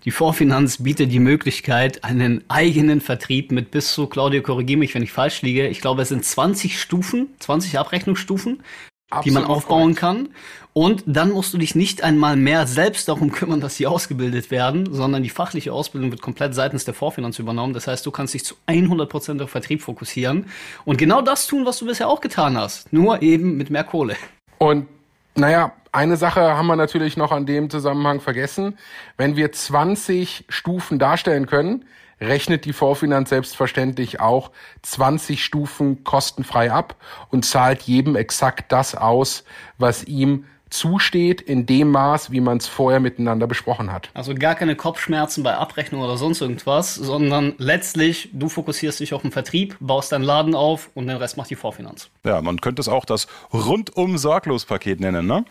Die 0.04 0.12
Vorfinanz 0.12 0.80
bietet 0.80 1.10
die 1.10 1.18
Möglichkeit, 1.18 2.04
einen 2.04 2.44
eigenen 2.46 3.00
Vertrieb 3.00 3.50
mit 3.50 3.72
bis 3.72 3.92
zu, 3.92 4.06
Claudia, 4.06 4.40
korrigiere 4.40 4.78
mich, 4.78 4.94
wenn 4.94 5.02
ich 5.02 5.10
falsch 5.10 5.42
liege, 5.42 5.66
ich 5.66 5.80
glaube, 5.80 6.02
es 6.02 6.10
sind 6.10 6.24
20 6.24 6.80
Stufen, 6.80 7.30
20 7.40 7.76
Abrechnungsstufen, 7.76 8.62
Absolut 9.10 9.26
die 9.26 9.30
man 9.30 9.44
aufbauen 9.44 9.94
korrekt. 9.94 9.98
kann. 9.98 10.28
Und 10.72 11.02
dann 11.06 11.32
musst 11.32 11.52
du 11.52 11.58
dich 11.58 11.74
nicht 11.74 12.04
einmal 12.04 12.36
mehr 12.36 12.66
selbst 12.66 13.08
darum 13.08 13.32
kümmern, 13.32 13.60
dass 13.60 13.76
sie 13.76 13.88
ausgebildet 13.88 14.50
werden, 14.52 14.92
sondern 14.92 15.22
die 15.22 15.30
fachliche 15.30 15.72
Ausbildung 15.72 16.12
wird 16.12 16.22
komplett 16.22 16.54
seitens 16.54 16.84
der 16.84 16.94
Vorfinanz 16.94 17.38
übernommen. 17.40 17.74
Das 17.74 17.88
heißt, 17.88 18.06
du 18.06 18.12
kannst 18.12 18.34
dich 18.34 18.44
zu 18.44 18.54
100 18.66 19.08
Prozent 19.08 19.42
auf 19.42 19.50
Vertrieb 19.50 19.82
fokussieren 19.82 20.46
und 20.84 20.96
genau 20.96 21.22
das 21.22 21.48
tun, 21.48 21.66
was 21.66 21.78
du 21.78 21.86
bisher 21.86 22.08
auch 22.08 22.20
getan 22.20 22.56
hast. 22.56 22.92
Nur 22.92 23.20
eben 23.20 23.56
mit 23.56 23.70
mehr 23.70 23.84
Kohle. 23.84 24.16
Und 24.58 24.86
naja, 25.34 25.72
eine 25.92 26.16
Sache 26.16 26.40
haben 26.40 26.66
wir 26.66 26.76
natürlich 26.76 27.16
noch 27.16 27.32
an 27.32 27.46
dem 27.46 27.68
Zusammenhang 27.68 28.20
vergessen. 28.20 28.78
Wenn 29.16 29.34
wir 29.34 29.50
20 29.50 30.44
Stufen 30.48 31.00
darstellen 31.00 31.46
können, 31.46 31.84
rechnet 32.20 32.64
die 32.64 32.72
Vorfinanz 32.72 33.30
selbstverständlich 33.30 34.20
auch 34.20 34.50
20 34.82 35.42
Stufen 35.42 36.04
kostenfrei 36.04 36.70
ab 36.70 36.96
und 37.30 37.44
zahlt 37.44 37.82
jedem 37.82 38.16
exakt 38.16 38.72
das 38.72 38.94
aus, 38.94 39.44
was 39.78 40.04
ihm 40.04 40.44
zusteht 40.70 41.40
in 41.40 41.66
dem 41.66 41.90
Maß, 41.90 42.30
wie 42.30 42.40
man 42.40 42.58
es 42.58 42.68
vorher 42.68 43.00
miteinander 43.00 43.46
besprochen 43.46 43.92
hat. 43.92 44.10
Also 44.14 44.34
gar 44.34 44.54
keine 44.54 44.76
Kopfschmerzen 44.76 45.42
bei 45.42 45.54
Abrechnung 45.54 46.00
oder 46.00 46.16
sonst 46.16 46.40
irgendwas, 46.40 46.94
sondern 46.94 47.54
letztlich 47.58 48.30
du 48.32 48.48
fokussierst 48.48 49.00
dich 49.00 49.12
auf 49.12 49.22
den 49.22 49.32
Vertrieb, 49.32 49.76
baust 49.80 50.12
deinen 50.12 50.22
Laden 50.22 50.54
auf 50.54 50.90
und 50.94 51.08
den 51.08 51.16
Rest 51.16 51.36
macht 51.36 51.50
die 51.50 51.56
Vorfinanz. 51.56 52.08
Ja, 52.24 52.40
man 52.40 52.60
könnte 52.60 52.80
es 52.80 52.88
auch 52.88 53.04
das 53.04 53.26
rundum 53.52 54.16
sorglos 54.16 54.64
Paket 54.64 55.00
nennen. 55.00 55.26
Ne? 55.26 55.44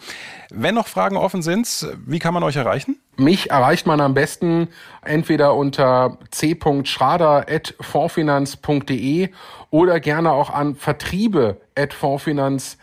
Wenn 0.49 0.75
noch 0.75 0.87
Fragen 0.87 1.17
offen 1.17 1.41
sind, 1.41 1.85
wie 2.05 2.19
kann 2.19 2.33
man 2.33 2.43
euch 2.43 2.55
erreichen? 2.55 2.97
Mich 3.17 3.51
erreicht 3.51 3.85
man 3.85 3.99
am 3.99 4.13
besten 4.13 4.69
entweder 5.01 5.55
unter 5.55 6.17
c.schrader.fondsfinanz.de 6.31 9.29
oder 9.71 9.99
gerne 9.99 10.31
auch 10.31 10.49
an 10.49 10.75
vertriebe.fondsfinanz.de. 10.75 12.78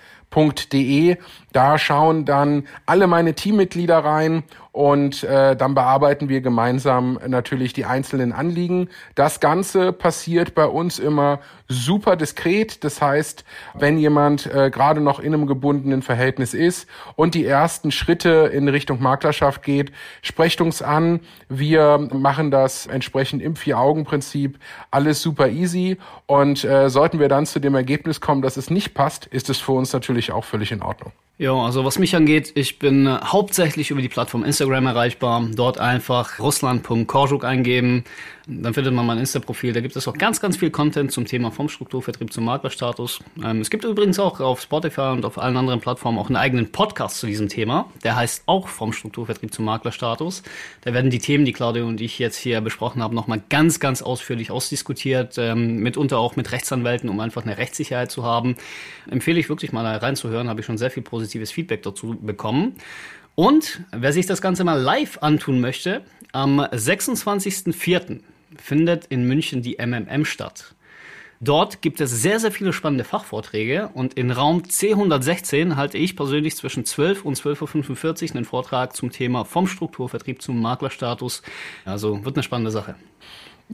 Da 1.53 1.79
schauen 1.79 2.25
dann 2.25 2.67
alle 2.85 3.07
meine 3.07 3.35
Teammitglieder 3.35 3.99
rein 3.99 4.43
und 4.77 5.25
äh, 5.25 5.57
dann 5.57 5.75
bearbeiten 5.75 6.29
wir 6.29 6.43
gemeinsam 6.43 7.19
natürlich 7.27 7.73
die 7.73 7.87
einzelnen 7.87 8.35
Anliegen. 8.35 8.91
Das 9.15 9.41
Ganze 9.41 9.91
passiert 9.91 10.55
bei 10.55 10.67
uns 10.67 10.99
immer 10.99 11.41
super 11.67 12.15
diskret. 12.15 12.85
Das 12.85 13.01
heißt, 13.01 13.47
wenn 13.73 13.97
jemand 13.97 14.45
äh, 14.45 14.69
gerade 14.69 15.01
noch 15.01 15.19
in 15.19 15.33
einem 15.33 15.47
gebundenen 15.47 16.03
Verhältnis 16.03 16.53
ist 16.53 16.87
und 17.15 17.35
die 17.35 17.47
ersten 17.47 17.91
Schritte 17.91 18.51
in 18.53 18.69
Richtung 18.69 19.01
Maklerschaft 19.01 19.63
geht, 19.63 19.93
sprecht 20.21 20.61
uns 20.61 20.83
an. 20.83 21.21
Wir 21.49 21.97
machen 22.13 22.51
das 22.51 22.87
entsprechend 22.87 23.41
im 23.41 23.57
Vier-Augen-Prinzip. 23.57 24.59
Alles 24.91 25.23
super 25.23 25.49
easy. 25.49 25.97
Und 26.27 26.65
äh, 26.65 26.91
sollten 26.91 27.19
wir 27.19 27.31
dann 27.31 27.47
zu 27.47 27.61
dem 27.61 27.75
Ergebnis 27.75 28.21
kommen, 28.21 28.43
dass 28.43 28.59
es 28.59 28.69
nicht 28.69 28.93
passt, 28.93 29.25
ist 29.25 29.49
es 29.49 29.59
für 29.59 29.73
uns 29.73 29.95
natürlich 29.95 30.33
auch 30.33 30.45
völlig 30.45 30.71
in 30.71 30.83
Ordnung. 30.83 31.13
Ja, 31.39 31.53
also 31.53 31.85
was 31.85 31.99
mich 31.99 32.17
angeht, 32.17 32.53
ich 32.55 32.79
bin 32.79 33.07
äh, 33.07 33.19
hauptsächlich 33.23 33.91
über 33.91 34.01
die 34.01 34.09
Plattform 34.09 34.43
Instagram 34.43 34.87
erreichbar. 34.87 35.47
Dort 35.55 35.79
einfach 35.79 36.39
russland.korjuk 36.39 37.45
eingeben. 37.45 38.05
Dann 38.49 38.75
findet 38.75 38.95
man 38.95 39.05
mein 39.05 39.19
Insta-Profil. 39.19 39.73
Da 39.73 39.81
gibt 39.81 39.97
es 39.97 40.07
auch 40.07 40.17
ganz, 40.17 40.41
ganz 40.41 40.57
viel 40.57 40.71
Content 40.71 41.11
zum 41.11 41.25
Thema 41.25 41.51
vom 41.51 41.69
Strukturvertrieb 41.69 42.33
zum 42.33 42.45
Maklerstatus. 42.45 43.19
Ähm, 43.43 43.61
es 43.61 43.71
gibt 43.71 43.85
übrigens 43.85 44.21
auch 44.21 44.39
auf 44.39 44.61
Spotify 44.61 45.13
und 45.13 45.25
auf 45.25 45.37
allen 45.37 45.57
anderen 45.57 45.81
Plattformen 45.81 46.17
auch 46.17 46.29
einen 46.29 46.37
eigenen 46.37 46.71
Podcast 46.71 47.19
zu 47.19 47.27
diesem 47.27 47.49
Thema. 47.49 47.91
Der 48.05 48.15
heißt 48.15 48.45
auch 48.47 48.69
vom 48.69 48.93
Strukturvertrieb 48.93 49.53
zum 49.53 49.65
Maklerstatus. 49.65 50.45
Da 50.83 50.95
werden 50.95 51.11
die 51.11 51.19
Themen, 51.19 51.45
die 51.45 51.53
Claudio 51.53 51.89
und 51.89 52.01
ich 52.01 52.21
jetzt 52.21 52.37
hier 52.37 52.61
besprochen 52.61 53.03
haben, 53.03 53.17
nochmal 53.17 53.43
ganz, 53.49 53.81
ganz 53.81 54.01
ausführlich 54.01 54.53
ausdiskutiert. 54.53 55.39
Ähm, 55.39 55.79
mitunter 55.79 56.19
auch 56.19 56.37
mit 56.37 56.53
Rechtsanwälten, 56.53 57.09
um 57.09 57.19
einfach 57.19 57.43
eine 57.43 57.59
Rechtssicherheit 57.59 58.13
zu 58.13 58.23
haben. 58.23 58.55
Empfehle 59.11 59.41
ich 59.41 59.49
wirklich 59.49 59.73
mal 59.73 59.85
reinzuhören. 59.97 60.49
Habe 60.49 60.61
ich 60.61 60.67
schon 60.67 60.79
sehr 60.79 60.93
viel 60.93 61.03
positives 61.03 61.51
Feedback 61.51 61.83
dazu 61.83 62.17
bekommen. 62.21 62.77
Und 63.35 63.83
wer 63.91 64.13
sich 64.13 64.27
das 64.27 64.41
Ganze 64.41 64.63
mal 64.63 64.81
live 64.81 65.19
antun 65.21 65.61
möchte, 65.61 66.03
am 66.31 66.61
26.04 66.61 68.21
findet 68.61 69.07
in 69.07 69.27
München 69.27 69.63
die 69.63 69.79
MMM 69.79 70.25
statt. 70.25 70.75
Dort 71.41 71.83
gibt 71.83 72.01
es 72.01 72.11
sehr, 72.11 72.41
sehr 72.41 72.51
viele 72.51 72.73
spannende 72.73 73.05
Fachvorträge 73.05 73.91
und 73.93 74.15
in 74.15 74.31
Raum 74.31 74.63
C116 74.63 75.77
halte 75.77 75.99
ich 75.99 76.17
persönlich 76.17 76.57
zwischen 76.57 76.87
12 76.87 77.27
und 77.27 77.39
12.45 77.39 78.31
Uhr 78.31 78.37
einen 78.37 78.45
Vortrag 78.47 78.97
zum 78.97 79.11
Thema 79.11 79.45
vom 79.45 79.67
Strukturvertrieb 79.67 80.41
zum 80.41 80.63
Maklerstatus. 80.63 81.43
Also 81.85 82.25
wird 82.25 82.37
eine 82.37 82.43
spannende 82.43 82.71
Sache. 82.71 82.95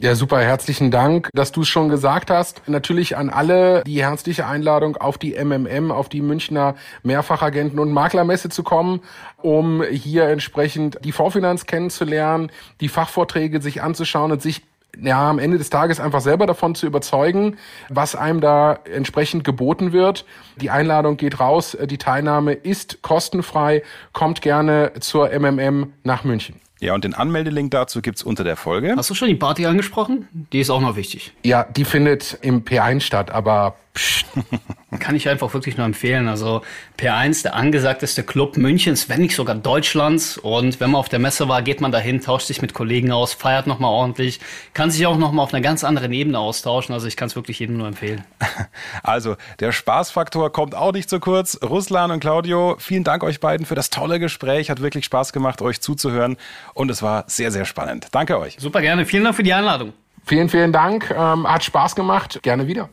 Ja, 0.01 0.15
super, 0.15 0.41
herzlichen 0.41 0.91
Dank, 0.91 1.29
dass 1.35 1.53
du 1.53 1.61
es 1.61 1.69
schon 1.69 1.91
gesagt 1.91 2.31
hast. 2.31 2.63
Natürlich 2.67 3.17
an 3.17 3.29
alle 3.29 3.85
die 3.85 4.03
herzliche 4.03 4.47
Einladung 4.47 4.97
auf 4.97 5.19
die 5.19 5.35
MMM, 5.35 5.93
auf 5.93 6.09
die 6.09 6.23
Münchner 6.23 6.77
Mehrfachagenten- 7.05 7.79
und 7.79 7.93
Maklermesse 7.93 8.49
zu 8.49 8.63
kommen, 8.63 9.03
um 9.37 9.83
hier 9.83 10.29
entsprechend 10.29 10.99
die 11.05 11.13
Vorfinanz 11.13 11.67
kennenzulernen, 11.67 12.51
die 12.81 12.89
Fachvorträge 12.89 13.61
sich 13.61 13.83
anzuschauen 13.83 14.33
und 14.33 14.41
sich 14.41 14.63
ja, 15.01 15.31
am 15.31 15.39
Ende 15.39 15.59
des 15.59 15.71
Tages 15.71 16.01
einfach 16.01 16.21
selber 16.21 16.47
davon 16.47 16.75
zu 16.75 16.87
überzeugen, 16.87 17.57
was 17.89 18.15
einem 18.15 18.41
da 18.41 18.79
entsprechend 18.93 19.45
geboten 19.45 19.93
wird. 19.93 20.25
Die 20.61 20.71
Einladung 20.71 21.17
geht 21.17 21.41
raus, 21.41 21.77
die 21.85 21.99
Teilnahme 21.99 22.53
ist 22.53 23.03
kostenfrei, 23.03 23.83
kommt 24.13 24.43
gerne 24.43 24.93
zur 25.01 25.31
MMM 25.31 25.93
nach 26.05 26.25
München. 26.25 26.57
Ja, 26.81 26.95
und 26.95 27.05
den 27.05 27.15
Anmeldelink 27.15 27.71
dazu 27.71 28.03
gibt's 28.03 28.25
unter 28.25 28.43
der 28.43 28.57
Folge. 28.57 28.95
Hast 28.97 29.09
du 29.09 29.15
schon 29.15 29.29
die 29.29 29.37
Party 29.37 29.67
angesprochen? 29.67 30.29
Die 30.53 30.59
ist 30.59 30.69
auch 30.69 30.81
noch 30.81 30.97
wichtig. 30.97 31.33
Ja, 31.45 31.63
die 31.63 31.85
findet 31.85 32.39
im 32.43 32.65
P1 32.65 33.01
statt, 33.01 33.31
aber 33.31 33.77
pst. 33.95 34.27
Kann 34.99 35.17
ich 35.17 35.29
einfach 35.29 35.55
wirklich 35.55 35.77
nur 35.77 35.87
empfehlen. 35.87 36.29
Also 36.29 36.63
P1, 36.99 37.43
der 37.43 37.55
angesagteste 37.55 38.23
Club 38.23 38.57
Münchens, 38.57 39.09
wenn 39.09 39.23
nicht 39.23 39.35
sogar 39.35 39.55
Deutschlands. 39.55 40.37
Und 40.37 40.81
wenn 40.81 40.91
man 40.91 40.99
auf 40.99 41.09
der 41.09 41.19
Messe 41.19 41.49
war, 41.49 41.63
geht 41.63 41.81
man 41.81 41.93
dahin, 41.93 42.21
tauscht 42.21 42.47
sich 42.47 42.61
mit 42.61 42.75
Kollegen 42.75 43.11
aus, 43.11 43.33
feiert 43.33 43.67
nochmal 43.67 43.91
ordentlich, 43.91 44.41
kann 44.75 44.91
sich 44.91 45.07
auch 45.07 45.17
nochmal 45.17 45.45
auf 45.45 45.55
einer 45.55 45.63
ganz 45.63 45.83
anderen 45.83 46.13
Ebene 46.13 46.39
austauschen. 46.39 46.93
Also 46.93 47.07
ich 47.07 47.17
kann 47.17 47.29
es 47.29 47.37
wirklich 47.37 47.59
jedem 47.59 47.77
nur 47.77 47.87
empfehlen. 47.87 48.25
Also 49.03 49.37
der 49.61 49.73
Spaßfaktor 49.73 50.53
kommt 50.53 50.75
auch 50.75 50.93
nicht 50.93 51.09
zu 51.09 51.19
kurz. 51.19 51.59
Ruslan 51.63 52.11
und 52.11 52.21
Claudio, 52.21 52.77
vielen 52.79 53.05
Dank 53.05 53.25
euch 53.25 53.41
beiden 53.41 53.67
für 53.67 53.75
das 53.75 53.91
tolle 53.91 54.21
Gespräch. 54.21 54.71
Hat 54.71 54.81
wirklich 54.81 55.05
Spaß 55.05 55.33
gemacht, 55.33 55.63
euch 55.63 55.81
zuzuhören. 55.81 56.37
Und 56.75 56.91
es 56.91 57.03
war 57.03 57.25
sehr, 57.27 57.51
sehr 57.51 57.65
spannend. 57.65 58.09
Danke 58.13 58.39
euch. 58.39 58.57
Super 58.59 58.81
gerne. 58.81 59.05
Vielen 59.07 59.25
Dank 59.25 59.37
für 59.37 59.43
die 59.43 59.53
Einladung. 59.53 59.93
Vielen, 60.25 60.49
vielen 60.49 60.73
Dank. 60.73 61.11
Ähm, 61.11 61.51
hat 61.51 61.65
Spaß 61.65 61.97
gemacht. 61.97 62.41
Gerne 62.43 62.67
wieder. 62.67 62.89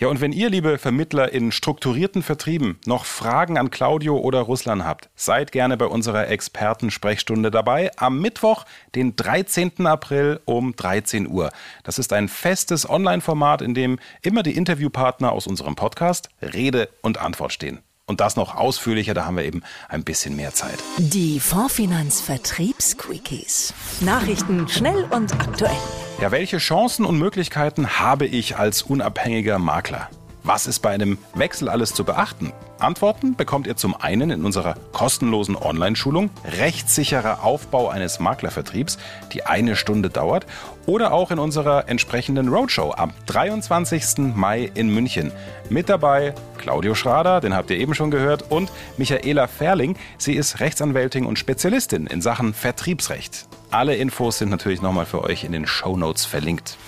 Ja, 0.00 0.06
und 0.06 0.20
wenn 0.20 0.30
ihr, 0.30 0.48
liebe 0.48 0.78
Vermittler 0.78 1.32
in 1.32 1.50
strukturierten 1.50 2.22
Vertrieben, 2.22 2.78
noch 2.86 3.04
Fragen 3.04 3.58
an 3.58 3.72
Claudio 3.72 4.16
oder 4.16 4.42
Russland 4.42 4.84
habt, 4.84 5.10
seid 5.16 5.50
gerne 5.50 5.76
bei 5.76 5.86
unserer 5.86 6.28
Expertensprechstunde 6.28 7.50
dabei 7.50 7.90
am 7.96 8.20
Mittwoch, 8.20 8.64
den 8.94 9.16
13. 9.16 9.88
April 9.88 10.38
um 10.44 10.76
13 10.76 11.26
Uhr. 11.26 11.50
Das 11.82 11.98
ist 11.98 12.12
ein 12.12 12.28
festes 12.28 12.88
Online-Format, 12.88 13.60
in 13.60 13.74
dem 13.74 13.98
immer 14.22 14.44
die 14.44 14.56
Interviewpartner 14.56 15.32
aus 15.32 15.48
unserem 15.48 15.74
Podcast 15.74 16.28
Rede 16.40 16.88
und 17.02 17.18
Antwort 17.18 17.52
stehen. 17.52 17.80
Und 18.06 18.20
das 18.20 18.36
noch 18.36 18.54
ausführlicher, 18.54 19.14
da 19.14 19.26
haben 19.26 19.36
wir 19.36 19.44
eben 19.44 19.62
ein 19.88 20.04
bisschen 20.04 20.36
mehr 20.36 20.54
Zeit. 20.54 20.78
Die 20.98 21.40
Fondsfinanz 21.40 22.20
Vertriebsquickies. 22.20 23.74
Nachrichten 24.00 24.68
schnell 24.68 25.08
und 25.10 25.34
aktuell. 25.34 25.76
Ja, 26.20 26.32
welche 26.32 26.58
Chancen 26.58 27.04
und 27.04 27.16
Möglichkeiten 27.16 28.00
habe 28.00 28.26
ich 28.26 28.56
als 28.56 28.82
unabhängiger 28.82 29.60
Makler? 29.60 30.10
Was 30.42 30.66
ist 30.66 30.80
bei 30.80 30.90
einem 30.90 31.16
Wechsel 31.34 31.68
alles 31.68 31.94
zu 31.94 32.02
beachten? 32.02 32.52
Antworten 32.80 33.36
bekommt 33.36 33.68
ihr 33.68 33.76
zum 33.76 33.94
einen 33.94 34.30
in 34.30 34.44
unserer 34.44 34.74
kostenlosen 34.92 35.54
Online-Schulung 35.54 36.30
Rechtssicherer 36.44 37.44
Aufbau 37.44 37.88
eines 37.88 38.18
Maklervertriebs, 38.18 38.98
die 39.32 39.46
eine 39.46 39.76
Stunde 39.76 40.10
dauert, 40.10 40.46
oder 40.86 41.12
auch 41.12 41.30
in 41.30 41.38
unserer 41.38 41.88
entsprechenden 41.88 42.48
Roadshow 42.48 42.94
am 42.96 43.12
23. 43.26 44.34
Mai 44.34 44.72
in 44.74 44.92
München. 44.92 45.30
Mit 45.70 45.88
dabei 45.88 46.34
Claudio 46.56 46.96
Schrader, 46.96 47.40
den 47.40 47.54
habt 47.54 47.70
ihr 47.70 47.78
eben 47.78 47.94
schon 47.94 48.10
gehört, 48.10 48.50
und 48.50 48.72
Michaela 48.96 49.46
Ferling. 49.46 49.96
Sie 50.16 50.34
ist 50.34 50.58
Rechtsanwältin 50.58 51.26
und 51.26 51.38
Spezialistin 51.38 52.08
in 52.08 52.20
Sachen 52.22 52.54
Vertriebsrecht. 52.54 53.47
Alle 53.70 53.96
Infos 53.96 54.38
sind 54.38 54.48
natürlich 54.48 54.80
nochmal 54.80 55.04
für 55.04 55.22
euch 55.22 55.44
in 55.44 55.52
den 55.52 55.66
Show 55.66 55.96
Notes 55.96 56.24
verlinkt. 56.24 56.78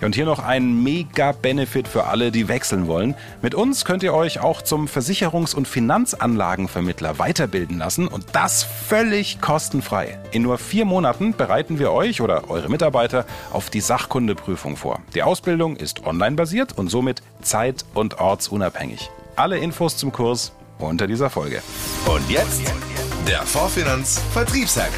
Und 0.00 0.14
hier 0.14 0.26
noch 0.26 0.38
ein 0.38 0.84
Mega-Benefit 0.84 1.88
für 1.88 2.04
alle, 2.04 2.30
die 2.30 2.46
wechseln 2.46 2.86
wollen. 2.86 3.16
Mit 3.42 3.56
uns 3.56 3.84
könnt 3.84 4.04
ihr 4.04 4.14
euch 4.14 4.38
auch 4.38 4.62
zum 4.62 4.86
Versicherungs- 4.86 5.56
und 5.56 5.66
Finanzanlagenvermittler 5.66 7.18
weiterbilden 7.18 7.78
lassen 7.78 8.06
und 8.06 8.26
das 8.30 8.62
völlig 8.62 9.40
kostenfrei. 9.40 10.20
In 10.30 10.42
nur 10.42 10.58
vier 10.58 10.84
Monaten 10.84 11.34
bereiten 11.34 11.80
wir 11.80 11.90
euch 11.90 12.20
oder 12.20 12.48
eure 12.48 12.68
Mitarbeiter 12.68 13.26
auf 13.52 13.70
die 13.70 13.80
Sachkundeprüfung 13.80 14.76
vor. 14.76 15.00
Die 15.16 15.24
Ausbildung 15.24 15.74
ist 15.74 16.06
online 16.06 16.36
basiert 16.36 16.78
und 16.78 16.90
somit 16.90 17.20
zeit- 17.42 17.84
und 17.94 18.20
ortsunabhängig. 18.20 19.10
Alle 19.34 19.58
Infos 19.58 19.96
zum 19.96 20.12
Kurs 20.12 20.52
unter 20.78 21.08
dieser 21.08 21.30
Folge. 21.30 21.60
Und 22.06 22.30
jetzt 22.30 22.62
der 23.26 23.42
Vorfinanz 23.42 24.22
Vertriebshack. 24.32 24.92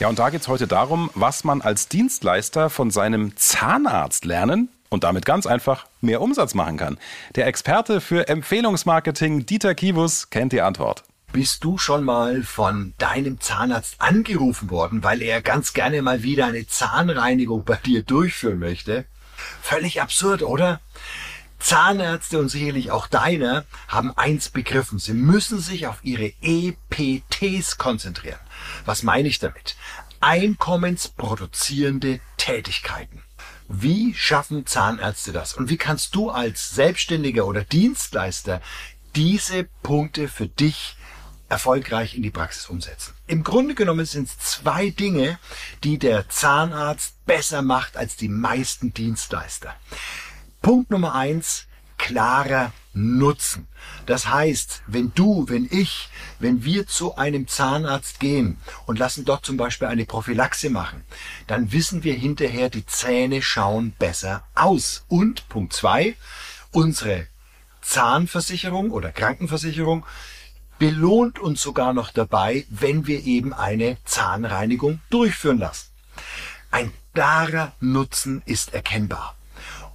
Ja, 0.00 0.08
und 0.08 0.18
da 0.18 0.30
geht's 0.30 0.48
heute 0.48 0.66
darum, 0.66 1.10
was 1.14 1.44
man 1.44 1.60
als 1.60 1.86
Dienstleister 1.86 2.70
von 2.70 2.90
seinem 2.90 3.36
Zahnarzt 3.36 4.24
lernen 4.24 4.70
und 4.88 5.04
damit 5.04 5.26
ganz 5.26 5.44
einfach 5.44 5.84
mehr 6.00 6.22
Umsatz 6.22 6.54
machen 6.54 6.78
kann. 6.78 6.98
Der 7.34 7.46
Experte 7.46 8.00
für 8.00 8.26
Empfehlungsmarketing 8.26 9.44
Dieter 9.44 9.74
Kivus 9.74 10.30
kennt 10.30 10.54
die 10.54 10.62
Antwort. 10.62 11.04
Bist 11.34 11.64
du 11.64 11.76
schon 11.76 12.02
mal 12.02 12.42
von 12.42 12.94
deinem 12.96 13.40
Zahnarzt 13.40 13.96
angerufen 14.00 14.70
worden, 14.70 15.04
weil 15.04 15.20
er 15.20 15.42
ganz 15.42 15.74
gerne 15.74 16.00
mal 16.00 16.22
wieder 16.22 16.46
eine 16.46 16.66
Zahnreinigung 16.66 17.66
bei 17.66 17.76
dir 17.76 18.02
durchführen 18.02 18.58
möchte? 18.58 19.04
Völlig 19.60 20.00
absurd, 20.00 20.42
oder? 20.42 20.80
Zahnärzte 21.58 22.38
und 22.38 22.48
sicherlich 22.48 22.90
auch 22.90 23.06
deiner 23.06 23.66
haben 23.86 24.16
eins 24.16 24.48
begriffen. 24.48 24.98
Sie 24.98 25.12
müssen 25.12 25.58
sich 25.58 25.86
auf 25.86 25.98
ihre 26.02 26.32
EPTs 26.40 27.76
konzentrieren. 27.76 28.40
Was 28.84 29.02
meine 29.02 29.28
ich 29.28 29.38
damit? 29.38 29.76
Einkommensproduzierende 30.20 32.20
Tätigkeiten. 32.36 33.22
Wie 33.68 34.14
schaffen 34.14 34.66
Zahnärzte 34.66 35.32
das? 35.32 35.54
Und 35.54 35.70
wie 35.70 35.76
kannst 35.76 36.14
du 36.14 36.30
als 36.30 36.70
Selbstständiger 36.70 37.46
oder 37.46 37.62
Dienstleister 37.62 38.60
diese 39.14 39.64
Punkte 39.82 40.28
für 40.28 40.48
dich 40.48 40.96
erfolgreich 41.48 42.16
in 42.16 42.22
die 42.22 42.30
Praxis 42.30 42.66
umsetzen? 42.66 43.14
Im 43.26 43.44
Grunde 43.44 43.74
genommen 43.74 44.06
sind 44.06 44.28
es 44.28 44.38
zwei 44.38 44.90
Dinge, 44.90 45.38
die 45.84 45.98
der 45.98 46.28
Zahnarzt 46.28 47.24
besser 47.26 47.62
macht 47.62 47.96
als 47.96 48.16
die 48.16 48.28
meisten 48.28 48.92
Dienstleister. 48.92 49.74
Punkt 50.62 50.90
Nummer 50.90 51.14
eins, 51.14 51.66
klarer 52.00 52.72
Nutzen. 52.92 53.68
Das 54.06 54.28
heißt, 54.28 54.82
wenn 54.88 55.12
du, 55.14 55.46
wenn 55.48 55.68
ich, 55.70 56.08
wenn 56.40 56.64
wir 56.64 56.88
zu 56.88 57.16
einem 57.16 57.46
Zahnarzt 57.46 58.18
gehen 58.18 58.56
und 58.86 58.98
lassen 58.98 59.24
dort 59.24 59.44
zum 59.46 59.56
Beispiel 59.56 59.86
eine 59.86 60.06
Prophylaxe 60.06 60.70
machen, 60.70 61.04
dann 61.46 61.70
wissen 61.70 62.02
wir 62.02 62.14
hinterher, 62.14 62.68
die 62.68 62.86
Zähne 62.86 63.42
schauen 63.42 63.92
besser 63.98 64.42
aus. 64.56 65.04
Und 65.08 65.48
Punkt 65.48 65.72
zwei, 65.72 66.16
unsere 66.72 67.28
Zahnversicherung 67.82 68.90
oder 68.90 69.12
Krankenversicherung 69.12 70.04
belohnt 70.78 71.38
uns 71.38 71.62
sogar 71.62 71.92
noch 71.92 72.10
dabei, 72.10 72.66
wenn 72.70 73.06
wir 73.06 73.24
eben 73.24 73.52
eine 73.52 73.98
Zahnreinigung 74.04 75.00
durchführen 75.10 75.58
lassen. 75.58 75.88
Ein 76.70 76.92
klarer 77.14 77.72
Nutzen 77.80 78.42
ist 78.46 78.74
erkennbar. 78.74 79.36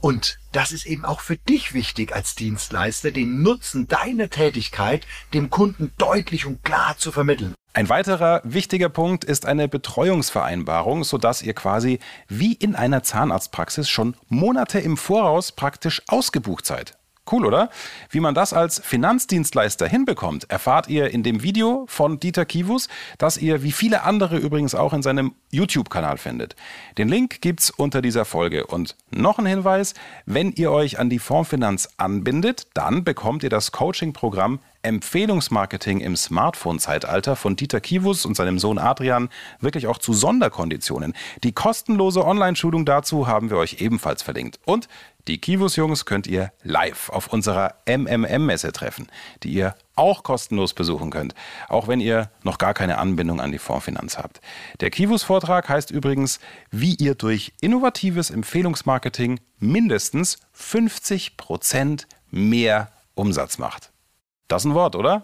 Und 0.06 0.38
das 0.52 0.72
ist 0.72 0.86
eben 0.86 1.04
auch 1.04 1.20
für 1.20 1.36
dich 1.36 1.74
wichtig 1.74 2.14
als 2.14 2.36
Dienstleister, 2.36 3.10
den 3.10 3.42
Nutzen 3.42 3.88
deiner 3.88 4.30
Tätigkeit 4.30 5.08
dem 5.34 5.50
Kunden 5.50 5.94
deutlich 5.98 6.46
und 6.46 6.64
klar 6.64 6.96
zu 6.96 7.12
vermitteln. 7.12 7.56
Ein 7.74 7.90
weiterer 7.90 8.42
wichtiger 8.44 8.90
Punkt 8.90 9.24
ist 9.24 9.48
eine 9.48 9.68
Betreuungsvereinbarung, 9.68 11.04
sodass 11.04 11.42
ihr 11.42 11.56
quasi 11.56 11.98
wie 12.28 12.54
in 12.54 12.76
einer 12.76 13.02
Zahnarztpraxis 13.02 13.90
schon 13.90 14.16
Monate 14.30 14.78
im 14.78 14.96
Voraus 14.96 15.54
praktisch 15.54 16.04
ausgebucht 16.08 16.68
seid. 16.68 16.96
Cool, 17.32 17.46
oder? 17.46 17.70
Wie 18.10 18.20
man 18.20 18.36
das 18.36 18.54
als 18.54 18.80
Finanzdienstleister 18.80 19.88
hinbekommt, 19.88 20.50
erfahrt 20.50 20.90
ihr 20.90 21.10
in 21.10 21.24
dem 21.24 21.42
Video 21.42 21.86
von 21.88 22.20
Dieter 22.20 22.46
Kivus, 22.46 22.88
das 23.18 23.38
ihr 23.38 23.64
wie 23.64 23.72
viele 23.72 24.04
andere 24.04 24.38
übrigens 24.38 24.76
auch 24.76 24.94
in 24.94 25.02
seinem 25.02 25.34
YouTube-Kanal 25.50 26.18
findet. 26.18 26.56
Den 27.00 27.10
Link 27.10 27.42
gibt's 27.42 27.72
unter 27.72 28.04
dieser 28.04 28.26
Folge. 28.26 28.68
Und 28.68 28.96
noch 29.10 29.40
ein 29.40 29.48
Hinweis, 29.48 29.96
wenn 30.28 30.52
ihr 30.52 30.72
euch 30.72 31.00
an 31.00 31.10
die 31.10 31.20
Fondsfinanz 31.20 31.90
anbindet, 31.98 32.68
dann 32.76 33.04
bekommt 33.04 33.42
ihr 33.42 33.50
das 33.50 33.72
Coaching-Programm 33.72 34.60
Empfehlungsmarketing 34.86 36.00
im 36.00 36.16
Smartphone-Zeitalter 36.16 37.36
von 37.36 37.56
Dieter 37.56 37.82
Kivus 37.82 38.26
und 38.26 38.38
seinem 38.38 38.60
Sohn 38.60 38.78
Adrian 38.78 39.30
wirklich 39.60 39.88
auch 39.88 39.98
zu 39.98 40.14
Sonderkonditionen. 40.14 41.14
Die 41.44 41.52
kostenlose 41.52 42.24
Online-Schulung 42.24 42.86
dazu 42.86 43.28
haben 43.28 43.50
wir 43.50 43.58
euch 43.58 43.82
ebenfalls 43.82 44.22
verlinkt. 44.22 44.60
Und 44.66 44.88
die 45.28 45.40
Kivus-Jungs 45.40 46.06
könnt 46.06 46.28
ihr 46.28 46.52
live 46.62 47.10
auf 47.10 47.34
unserer 47.34 47.76
MMM-Messe 47.88 48.72
treffen, 48.72 49.08
die 49.42 49.50
ihr 49.54 49.74
auch 49.96 50.22
kostenlos 50.22 50.76
besuchen 50.76 51.10
könnt, 51.10 51.34
auch 51.68 51.88
wenn 51.88 52.00
ihr 52.00 52.30
noch 52.44 52.60
gar 52.60 52.76
keine 52.76 53.00
Anbindung 53.00 53.42
an 53.42 53.52
die 53.52 53.58
Fondsfinanz 53.58 54.20
habt. 54.20 54.40
Der 54.82 54.92
Kivus-Vortrag 54.92 55.68
heißt 55.68 55.90
übrigens, 55.90 56.40
wie 56.70 56.94
ihr 56.94 57.16
durch 57.16 57.54
innovatives 57.60 58.30
Empfehlungsmarketing 58.30 59.40
mindestens 59.58 60.38
50 60.54 61.38
Prozent 61.38 62.08
mehr 62.30 62.92
Umsatz 63.16 63.58
macht. 63.58 63.92
Das 64.48 64.62
ist 64.62 64.70
ein 64.70 64.76
Wort, 64.76 64.96
oder? 64.96 65.24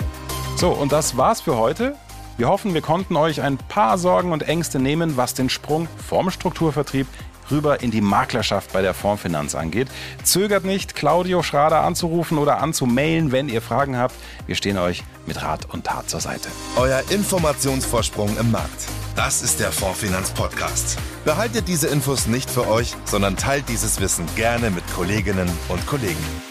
So, 0.57 0.69
und 0.69 0.91
das 0.91 1.15
war's 1.15 1.41
für 1.41 1.55
heute. 1.55 1.95
Wir 2.37 2.47
hoffen, 2.47 2.73
wir 2.73 2.81
konnten 2.81 3.15
euch 3.15 3.39
ein 3.41 3.57
paar 3.59 3.99
Sorgen 3.99 4.31
und 4.31 4.41
Ängste 4.41 4.79
nehmen, 4.79 5.15
was 5.15 5.35
den 5.35 5.47
Sprung 5.47 5.87
vom 6.07 6.31
Strukturvertrieb 6.31 7.05
rüber 7.51 7.83
in 7.83 7.91
die 7.91 8.01
Maklerschaft 8.01 8.73
bei 8.73 8.81
der 8.81 8.95
Fondsfinanz 8.95 9.53
angeht. 9.53 9.89
Zögert 10.23 10.65
nicht, 10.65 10.95
Claudio 10.95 11.43
Schrader 11.43 11.81
anzurufen 11.81 12.39
oder 12.39 12.61
anzumailen, 12.61 13.31
wenn 13.31 13.47
ihr 13.47 13.61
Fragen 13.61 13.95
habt. 13.95 14.15
Wir 14.47 14.55
stehen 14.55 14.79
euch 14.79 15.03
mit 15.27 15.43
Rat 15.43 15.71
und 15.71 15.85
Tat 15.85 16.09
zur 16.09 16.19
Seite. 16.19 16.49
Euer 16.75 17.03
Informationsvorsprung 17.11 18.35
im 18.39 18.49
Markt. 18.49 18.87
Das 19.15 19.43
ist 19.43 19.59
der 19.59 19.71
Fondsfinanz 19.71 20.31
Podcast. 20.31 20.97
Behaltet 21.25 21.67
diese 21.67 21.89
Infos 21.89 22.25
nicht 22.25 22.49
für 22.49 22.67
euch, 22.67 22.95
sondern 23.05 23.37
teilt 23.37 23.69
dieses 23.69 23.99
Wissen 23.99 24.25
gerne 24.35 24.71
mit 24.71 24.83
Kolleginnen 24.95 25.49
und 25.69 25.85
Kollegen. 25.85 26.50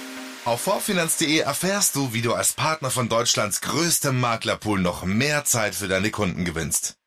Auf 0.50 0.62
vorfinanz.de 0.62 1.38
erfährst 1.38 1.94
du, 1.94 2.12
wie 2.12 2.22
du 2.22 2.34
als 2.34 2.54
Partner 2.54 2.90
von 2.90 3.08
Deutschlands 3.08 3.60
größtem 3.60 4.18
Maklerpool 4.18 4.80
noch 4.80 5.04
mehr 5.04 5.44
Zeit 5.44 5.76
für 5.76 5.86
deine 5.86 6.10
Kunden 6.10 6.44
gewinnst. 6.44 6.99